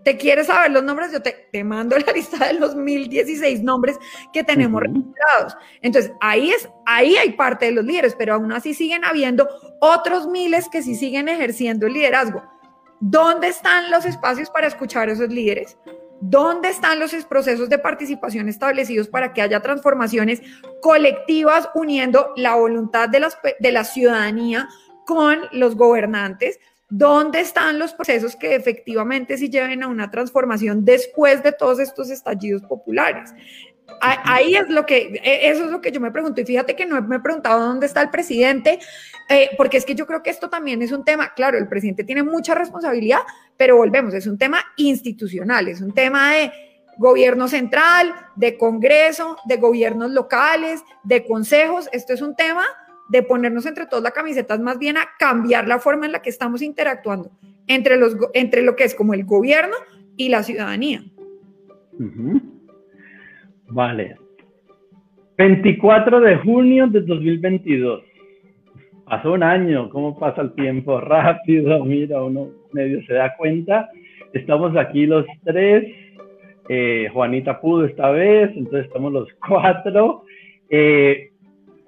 [0.03, 1.11] ¿Te quieres saber los nombres?
[1.11, 3.97] Yo te, te mando la lista de los 1016 nombres
[4.33, 5.57] que tenemos registrados.
[5.81, 9.47] Entonces, ahí, es, ahí hay parte de los líderes, pero aún así siguen habiendo
[9.81, 12.43] otros miles que sí siguen ejerciendo el liderazgo.
[12.99, 15.77] ¿Dónde están los espacios para escuchar a esos líderes?
[16.21, 20.41] ¿Dónde están los procesos de participación establecidos para que haya transformaciones
[20.81, 24.67] colectivas uniendo la voluntad de, las, de la ciudadanía
[25.05, 26.59] con los gobernantes?
[26.89, 32.11] ¿Dónde están los procesos que efectivamente sí lleven a una transformación después de todos estos
[32.11, 33.33] estallidos populares?
[34.01, 36.41] Ahí es lo que, e, eso es lo que yo me pregunto.
[36.41, 38.79] Y fíjate que no me he preguntado dónde está el presidente,
[39.29, 42.03] eh, porque es que yo creo que esto también es un tema, claro, el presidente
[42.03, 43.21] tiene mucha responsabilidad,
[43.57, 46.51] pero volvemos, es un tema institucional, es un tema de
[46.97, 51.89] gobierno central, de Congreso, de gobiernos locales, de consejos.
[51.91, 52.63] Esto es un tema
[53.09, 56.21] de ponernos entre todos la camiseta, es más bien a cambiar la forma en la
[56.21, 57.31] que estamos interactuando
[57.67, 59.75] entre, los, entre lo que es como el gobierno
[60.17, 61.03] y la ciudadanía.
[63.67, 64.17] Vale.
[65.37, 68.03] 24 de junio de 2022.
[69.05, 70.99] Pasó un año, ¿cómo pasa el tiempo?
[71.01, 73.89] Rápido, mira, uno medio se da cuenta.
[74.33, 75.85] Estamos aquí los tres.
[76.67, 80.23] Eh, Juanita pudo esta vez, entonces estamos los cuatro.
[80.69, 81.31] Eh,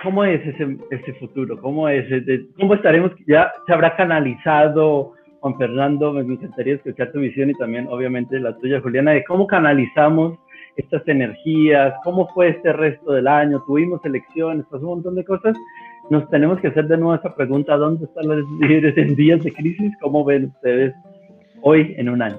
[0.01, 1.59] ¿Cómo es ese, futuro?
[1.59, 2.05] ¿Cómo, es,
[2.57, 3.11] ¿Cómo estaremos?
[3.25, 8.55] Ya se habrá canalizado, Juan Fernando, me encantaría escuchar tu visión y también obviamente la
[8.57, 10.37] tuya, Juliana, de cómo canalizamos
[10.75, 15.57] estas energías, cómo fue este resto del año, tuvimos elecciones, pasó un montón de cosas.
[16.11, 19.51] Nos tenemos que hacer de nuevo esa pregunta, ¿dónde están los líderes en días de
[19.51, 19.91] crisis?
[19.99, 20.93] ¿Cómo ven ustedes
[21.61, 22.37] hoy en un año?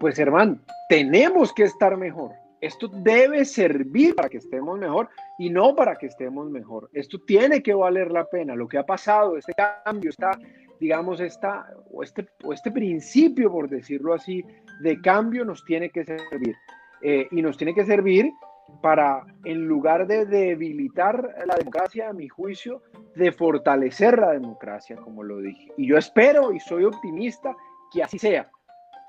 [0.00, 0.58] Pues hermano,
[0.88, 2.32] tenemos que estar mejor.
[2.60, 6.88] Esto debe servir para que estemos mejor y no para que estemos mejor.
[6.92, 8.54] Esto tiene que valer la pena.
[8.54, 10.38] Lo que ha pasado, este cambio, está,
[10.80, 14.44] digamos, esta, o, este, o este principio, por decirlo así,
[14.80, 16.56] de cambio nos tiene que servir.
[17.02, 18.32] Eh, y nos tiene que servir
[18.80, 22.82] para, en lugar de debilitar la democracia, a mi juicio,
[23.14, 25.72] de fortalecer la democracia, como lo dije.
[25.76, 27.54] Y yo espero y soy optimista
[27.92, 28.50] que así sea.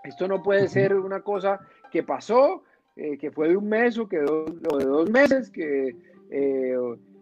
[0.04, 1.60] Esto no puede ser una cosa
[1.92, 2.64] que pasó,
[2.98, 5.96] eh, que fue de un mes o que de dos meses, que
[6.30, 6.76] eh,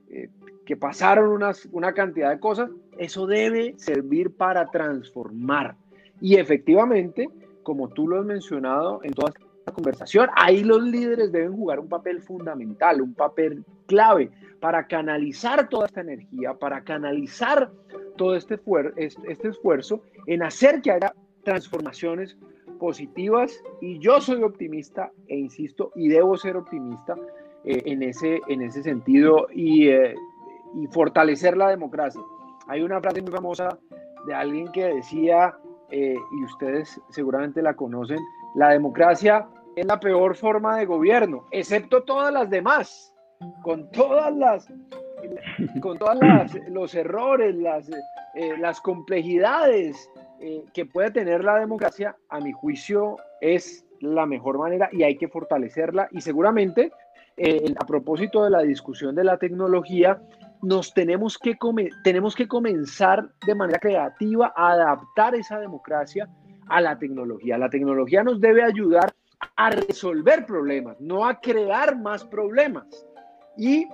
[0.10, 0.30] eh,
[0.66, 5.76] que pasaron unas, una cantidad de cosas, eso debe servir para transformar.
[6.20, 7.30] Y efectivamente,
[7.62, 11.88] como tú lo has mencionado en toda esta conversación, ahí los líderes deben jugar un
[11.88, 17.72] papel fundamental, un papel clave para canalizar toda esta energía, para canalizar
[18.18, 18.60] todo este,
[18.98, 21.14] este esfuerzo en hacer que haya
[21.44, 22.38] transformaciones
[22.78, 23.64] positivas.
[23.82, 27.16] Y yo soy optimista e insisto, y debo ser optimista
[27.64, 30.14] eh, en, ese, en ese sentido eh,
[30.76, 32.22] y, fortalecer la democracia.
[32.68, 33.78] Hay una frase muy famosa
[34.28, 35.58] de alguien que decía,
[35.90, 38.20] eh, y ustedes seguramente la conocen,
[38.56, 43.14] la democracia es la peor forma de gobierno, excepto todas las demás,
[43.64, 44.68] con todas las,
[45.82, 46.18] con todos
[46.70, 47.90] los errores, las,
[48.60, 50.10] las complejidades
[50.74, 55.28] que puede tener la democracia, a mi juicio es la mejor manera y hay que
[55.28, 56.92] fortalecerla y seguramente
[57.38, 60.22] eh, a propósito de la discusión de la tecnología,
[60.62, 61.58] nos tenemos que,
[62.04, 66.30] tenemos que comenzar de manera creativa a adaptar esa democracia
[66.70, 67.58] a la tecnología.
[67.58, 69.14] La tecnología nos debe ayudar
[69.58, 73.06] a resolver problemas, no a crear más problemas.
[73.58, 73.86] Y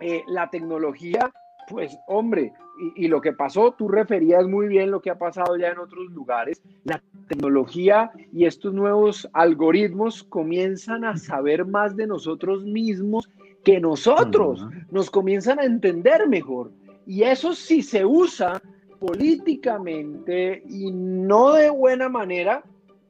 [0.00, 1.30] eh, la tecnología,
[1.68, 5.56] pues hombre, y, y, lo que pasó, tú referías muy bien lo que ha pasado
[5.56, 12.06] ya en otros lugares, la tecnología y estos nuevos algoritmos comienzan a saber más de
[12.06, 13.28] nosotros mismos
[13.64, 16.70] que nosotros, nos comienzan a entender mejor.
[17.06, 18.62] Y eso si se usa
[18.98, 22.62] políticamente y no de buena manera,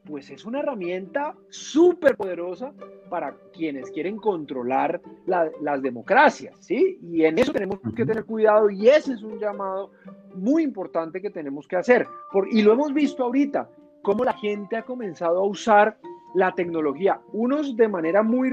[0.09, 2.73] pues es una herramienta súper poderosa
[3.09, 6.99] para quienes quieren controlar las democracias, ¿sí?
[7.03, 9.91] Y en eso tenemos que tener cuidado y ese es un llamado
[10.33, 12.07] muy importante que tenemos que hacer.
[12.51, 13.69] y lo hemos visto ahorita,
[14.01, 15.97] cómo la gente ha comenzado a usar
[16.33, 18.51] la tecnología, unos de manera muy,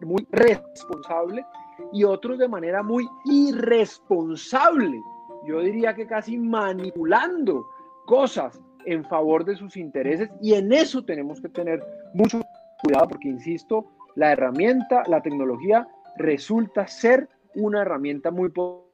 [0.00, 1.46] muy responsable
[1.92, 5.02] y otros de manera muy irresponsable.
[5.46, 7.66] Yo diría que casi manipulando
[8.06, 11.82] cosas en favor de sus intereses y en eso tenemos que tener
[12.12, 12.40] mucho
[12.82, 18.84] cuidado porque, insisto, la herramienta, la tecnología resulta ser una herramienta muy poderosa.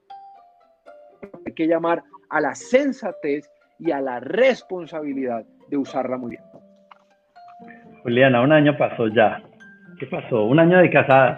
[1.46, 6.42] Hay que llamar a la sensatez y a la responsabilidad de usarla muy bien.
[8.02, 9.42] Juliana, un año pasó ya.
[9.98, 10.44] ¿Qué pasó?
[10.44, 11.36] Un año de casada.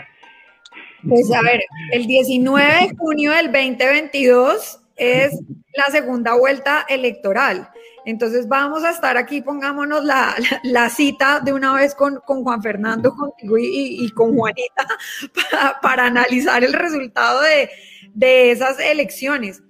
[1.09, 1.61] Pues a ver,
[1.92, 5.38] el 19 de junio del 2022 es
[5.74, 7.68] la segunda vuelta electoral.
[8.05, 13.57] Entonces vamos a estar aquí, pongámonos la, cita de una vez con, Juan Fernando, contigo
[13.59, 14.86] y, con Juanita
[15.82, 17.70] para, analizar el resultado de,
[18.14, 19.62] de esas elecciones.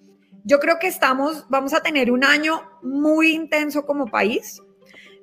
[0.45, 4.61] Yo creo que estamos, vamos a tener un año muy intenso como país.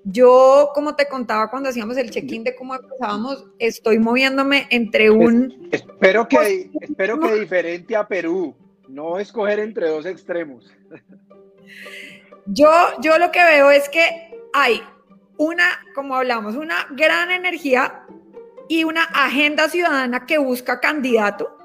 [0.05, 5.68] Yo, como te contaba cuando hacíamos el check-in de cómo empezábamos, estoy moviéndome entre un...
[5.72, 8.55] espero que, espero que diferente a Perú,
[8.90, 10.72] no escoger entre dos extremos.
[12.52, 14.82] Yo, yo lo que veo es que hay
[15.38, 18.08] una, como hablamos, una gran energía
[18.68, 21.60] y una agenda ciudadana que busca candidato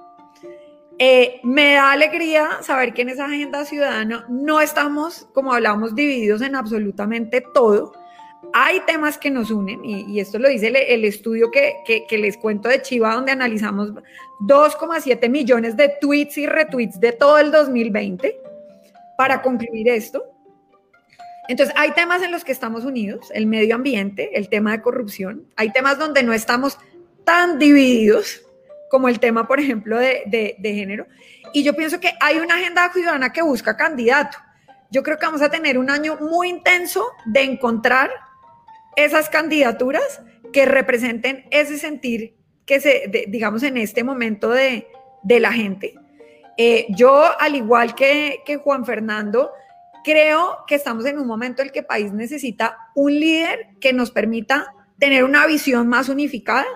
[0.99, 6.41] eh, me da alegría saber que en esa agenda ciudadana no estamos, como hablamos, divididos
[6.41, 7.93] en absolutamente todo.
[8.53, 12.69] Hay temas que nos unen, y, esto lo dice el, estudio que, que, les cuento
[12.69, 13.93] de Chiva, donde analizamos
[14.41, 18.37] 2,7 millones de tweets y retweets de todo el 2020
[19.17, 20.25] para concluir esto.
[21.49, 25.47] Entonces, hay temas en los que estamos unidos, el medio ambiente, el tema de corrupción,
[25.57, 26.79] hay temas donde no estamos
[27.25, 28.43] tan divididos,
[28.91, 31.07] como el tema, por ejemplo, de, género.
[31.53, 34.39] Y yo pienso que hay una agenda ciudadana que busca candidato.
[34.91, 38.11] Yo creo que vamos a tener un año muy intenso de encontrar
[38.97, 40.23] esas candidaturas
[40.53, 42.35] que representen ese sentir
[42.67, 44.87] que se, digamos, en este momento de,
[45.23, 45.95] la gente.
[46.57, 49.51] Eh, yo, al igual que, que Juan Fernando,
[50.05, 53.93] creo que estamos en un momento en el que el país necesita un líder que
[53.93, 56.67] nos permita tener una visión más unificada,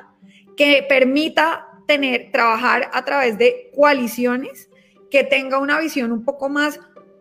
[0.56, 4.68] que permita tener, trabajar a través de coaliciones,
[5.10, 6.80] que tenga una visión un poco más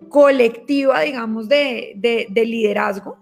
[0.09, 3.17] colectiva, digamos, de, liderazgo.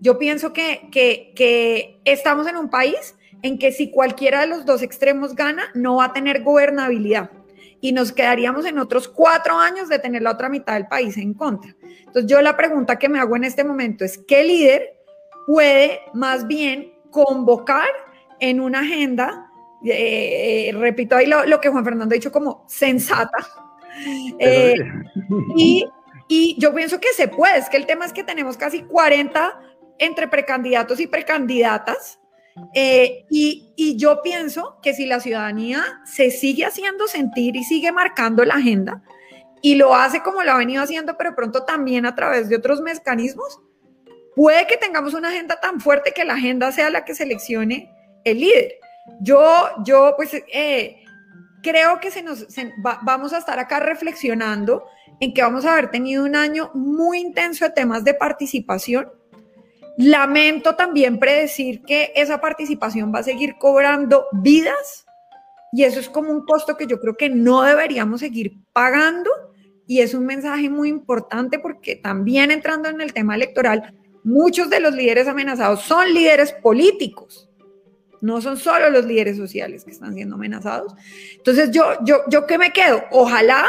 [0.00, 4.82] Yo pienso que, que, estamos en un país en que si cualquiera de los dos
[4.82, 7.30] extremos gana, no va a tener gobernabilidad
[7.80, 11.34] y nos quedaríamos en otros cuatro años de tener la otra mitad del país en
[11.34, 11.76] contra.
[11.80, 14.98] Entonces yo la pregunta que me hago en este momento es, ¿qué líder
[15.46, 17.88] puede más bien convocar
[18.40, 19.48] en una agenda
[19.84, 23.38] eh, repito ahí lo, que Juan Fernando ha dicho como sensata.
[24.38, 24.76] Eh,
[25.56, 25.84] y,
[26.28, 29.60] y, yo pienso que se puede, es que el tema es que tenemos casi 40
[29.98, 32.20] entre precandidatos y precandidatas.
[32.74, 37.92] Eh, y, y, yo pienso que si la ciudadanía se sigue haciendo sentir y sigue
[37.92, 39.00] marcando la agenda
[39.62, 42.80] y lo hace como lo ha venido haciendo, pero pronto también a través de otros
[42.80, 43.60] mecanismos,
[44.34, 47.92] puede que tengamos una agenda tan fuerte que la agenda sea la que seleccione
[48.24, 48.74] el líder.
[49.20, 51.04] Yo, yo pues eh,
[51.62, 52.46] creo que se nos,
[53.02, 54.84] vamos a estar acá reflexionando
[55.20, 59.10] en que vamos a haber tenido un año muy intenso de temas de participación.
[59.98, 65.04] Lamento también predecir que esa participación va a seguir cobrando vidas
[65.72, 69.30] y eso es como un costo que yo creo que no deberíamos seguir pagando
[69.86, 73.92] y es un mensaje muy importante porque también entrando en el tema electoral,
[74.22, 77.48] muchos de los líderes amenazados son líderes políticos
[78.20, 80.94] no son solo los líderes sociales que están siendo amenazados.
[81.36, 83.02] Entonces, yo, yo, yo qué me quedo?
[83.10, 83.64] Ojalá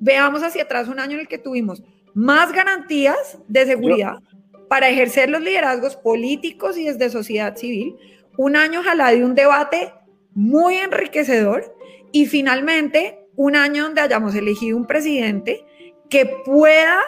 [0.00, 1.82] veamos hacia atrás un año en el que tuvimos
[2.14, 4.18] más garantías de seguridad
[4.74, 7.96] para ejercer los liderazgos políticos y desde sociedad civil.
[8.36, 9.94] Un año ojalá de un debate
[10.32, 11.76] muy enriquecedor
[12.10, 15.64] y finalmente un año donde hayamos elegido un presidente
[16.10, 16.98] que pueda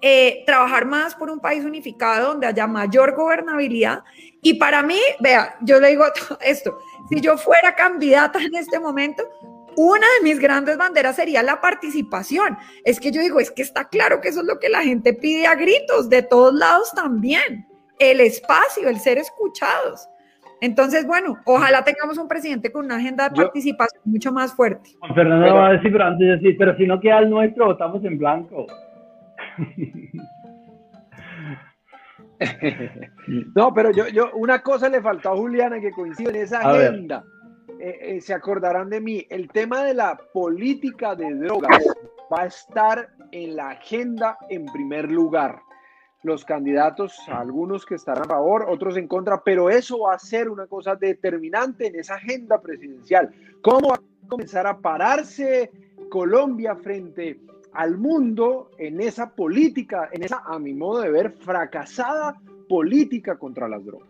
[0.00, 4.04] eh, trabajar más por un país unificado donde haya mayor gobernabilidad.
[4.40, 6.04] Y para mí, vea, yo le digo
[6.40, 9.28] esto, si yo fuera candidata en este momento,
[9.76, 12.56] una de mis grandes banderas sería la participación.
[12.84, 15.14] Es que yo digo, es que está claro que eso es lo que la gente
[15.14, 17.66] pide a gritos, de todos lados también,
[17.98, 20.08] el espacio, el ser escuchados.
[20.60, 24.90] Entonces, bueno, ojalá tengamos un presidente con una agenda de participación mucho más fuerte.
[25.14, 28.04] Fernando va a decir, pero antes de decir, pero si no queda el nuestro, votamos
[28.04, 28.66] en blanco.
[33.54, 37.24] no, pero yo, yo, una cosa le faltó a Juliana que coincide en esa agenda.
[37.82, 41.82] Eh, eh, se acordarán de mí, el tema de la política de drogas
[42.30, 45.62] va a estar en la agenda en primer lugar.
[46.22, 50.50] Los candidatos, algunos que estarán a favor, otros en contra, pero eso va a ser
[50.50, 53.30] una cosa determinante en esa agenda presidencial.
[53.62, 55.70] ¿Cómo va a comenzar a pararse
[56.10, 57.40] Colombia frente
[57.72, 63.66] al mundo en esa política, en esa, a mi modo de ver, fracasada política contra
[63.66, 64.09] las drogas?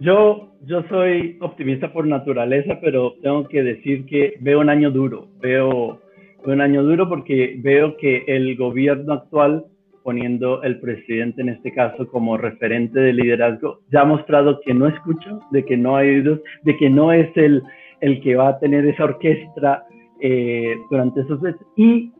[0.00, 0.50] Yo,
[0.88, 5.28] soy optimista por naturaleza, pero tengo que decir que veo un año duro.
[5.40, 6.00] Veo
[6.44, 9.64] un año duro porque veo que el gobierno actual,
[10.02, 14.88] poniendo el presidente en este caso como referente de liderazgo, ya ha mostrado que no
[14.88, 17.62] escucha, de que no ha oídos, de que no es el,
[18.00, 19.84] el que va a tener esa orquesta
[20.20, 21.66] eh, durante esos meses.
[21.76, 22.12] Y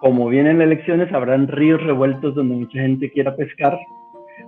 [0.00, 3.78] como vienen elecciones, habrán ríos revueltos donde mucha gente quiera pescar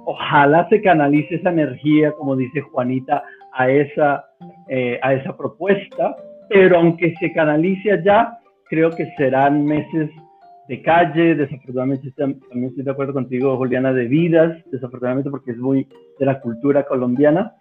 [0.05, 3.23] ojalá se canalice esa energía, como dice Juanita,
[3.53, 4.25] a esa,
[4.69, 6.17] eh, a esa propuesta,
[6.49, 10.11] pero aunque se canalice allá, creo que serán meses
[10.69, 15.87] de calle, desafortunadamente también estoy de acuerdo contigo, Juliana, de vidas, desafortunadamente porque es muy
[16.19, 17.55] de la cultura colombiana,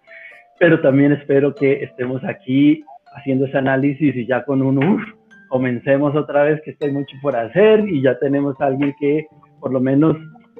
[0.58, 2.82] pero también espero que estemos aquí
[3.14, 5.02] haciendo ese análisis y ya con un uff,
[5.48, 9.26] comencemos otra vez, que hay mucho por hacer y ya tenemos a alguien que
[9.60, 10.16] por lo menos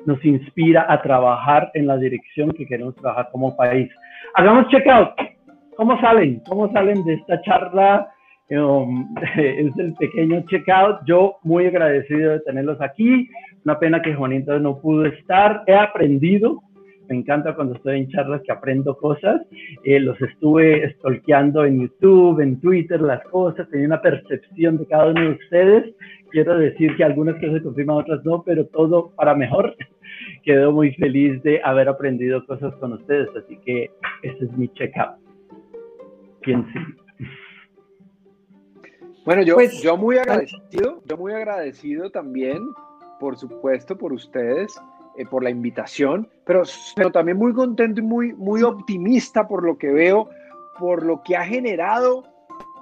[0.07, 3.91] nos inspira a trabajar en la dirección que queremos trabajar como país.
[4.35, 5.11] Hagamos checkout.
[5.77, 6.41] ¿Cómo salen?
[6.49, 8.09] ¿Cómo salen de esta charla?
[8.51, 11.01] Um, es el pequeño checkout.
[11.07, 13.29] Yo muy agradecido de tenerlos aquí.
[13.65, 15.63] Una pena que Juanita no pudo estar.
[15.67, 16.63] He aprendido.
[17.09, 19.43] Me encanta cuando estoy en charlas que aprendo cosas.
[19.85, 23.69] Eh, los estuve stalkeando en YouTube, en Twitter, las cosas.
[23.69, 25.95] Tenía una percepción de cada uno de ustedes.
[26.31, 29.77] Quiero decir que algunas cosas se confirman, otras no, pero todo para mejor
[30.45, 33.91] quedo muy feliz de haber aprendido cosas con ustedes, así que
[34.23, 35.17] ese es mi check-up.
[36.43, 36.79] ¿Quién sí?
[39.25, 42.63] Bueno, yo, pues, yo muy agradecido, yo muy agradecido también,
[43.19, 44.79] por supuesto, por ustedes,
[45.17, 46.63] eh, por la invitación, pero,
[46.95, 50.29] pero también muy contento y muy, muy optimista por lo que veo,
[50.79, 52.25] por lo que ha generado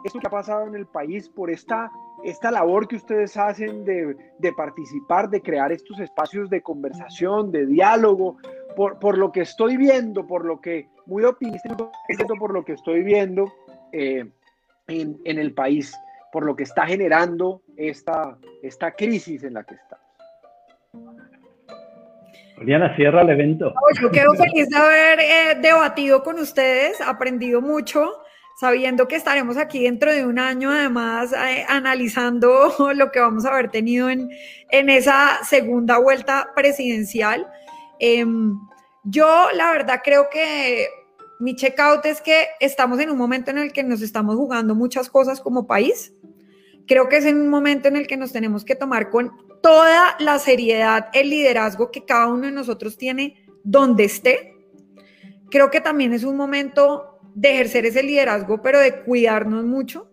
[0.05, 1.91] esto que ha pasado en el país, por esta
[2.25, 8.39] esta labor que ustedes hacen de, participar, de crear estos espacios de conversación, de diálogo,
[8.77, 11.77] por, lo que estoy viendo, por lo que, muy optimista
[12.39, 13.53] por lo que estoy viendo
[13.93, 14.25] eh,
[14.89, 15.95] en, el país,
[16.33, 20.03] por lo que está generando esta, esta crisis en la que estamos.
[22.65, 23.75] Diana, cierra el evento.
[24.01, 28.22] Yo quedo feliz de haber eh, debatido con ustedes, aprendido mucho
[28.57, 33.51] sabiendo que estaremos aquí dentro de un año, además, eh, analizando lo que vamos a
[33.51, 34.31] haber tenido en,
[34.71, 37.47] en esa segunda vuelta presidencial.
[37.99, 38.59] Em,
[39.05, 40.89] yo, la verdad, creo que
[41.41, 45.11] mi checkout es que estamos en un momento en el que nos estamos jugando muchas
[45.11, 46.13] cosas como país.
[46.87, 50.39] Creo que es un momento en el que nos tenemos que tomar con toda la
[50.39, 54.55] seriedad el liderazgo que cada uno de nosotros tiene donde esté.
[55.51, 60.09] Creo que también es un momento de ejercer ese liderazgo, pero de cuidarnos mucho.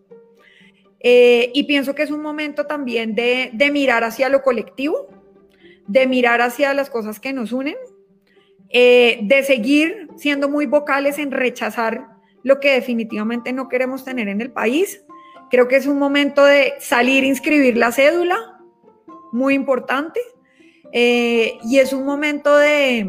[1.00, 5.08] Eh, y pienso que es un momento también de, mirar hacia lo colectivo,
[5.88, 7.76] de mirar hacia las cosas que nos unen,
[8.70, 12.08] eh, de seguir siendo muy vocales en rechazar
[12.44, 15.04] lo que definitivamente no queremos tener en el país.
[15.50, 18.60] Creo que es un momento de salir a inscribir la cédula,
[19.32, 20.20] muy importante.
[20.92, 23.08] Eh, y es un momento de,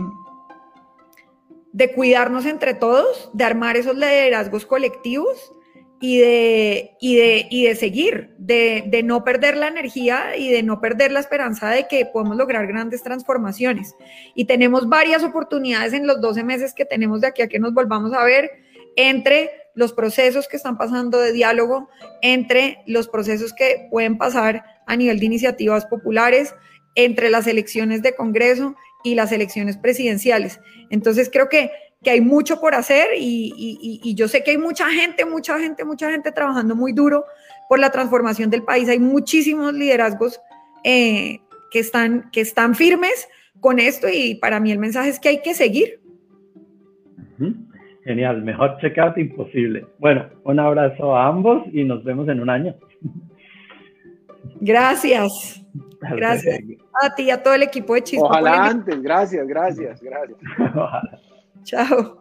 [1.72, 5.52] de cuidarnos entre todos, de armar esos liderazgos colectivos
[6.00, 10.62] y de, y de, y de seguir, de, de, no perder la energía y de
[10.62, 13.94] no perder la esperanza de que podemos lograr grandes transformaciones.
[14.34, 17.74] Y tenemos varias oportunidades en los 12 meses que tenemos de aquí a que nos
[17.74, 18.50] volvamos a ver
[18.96, 21.88] entre los procesos que están pasando de diálogo,
[22.22, 26.54] entre los procesos que pueden pasar a nivel de iniciativas populares,
[26.94, 30.60] entre las elecciones de Congreso y las elecciones presidenciales.
[30.90, 31.70] Entonces creo que,
[32.02, 36.10] que hay mucho por hacer y, yo sé que hay mucha gente, mucha gente, mucha
[36.10, 37.24] gente trabajando muy duro
[37.68, 38.88] por la transformación del país.
[38.88, 40.40] Hay muchísimos liderazgos
[40.84, 41.40] eh,
[41.70, 43.28] que, están, que están firmes
[43.60, 46.00] con esto y para mí el mensaje es que hay que seguir.
[48.04, 49.86] Genial, mejor checkout imposible.
[49.98, 52.74] Bueno, un abrazo a ambos y nos vemos en un año.
[54.60, 55.62] Gracias.
[56.00, 56.60] Gracias.
[57.02, 58.26] a ti y a todo el equipo de Chispa.
[58.26, 60.38] Ojalá antes, gracias, gracias, gracias.
[61.64, 62.16] Chao.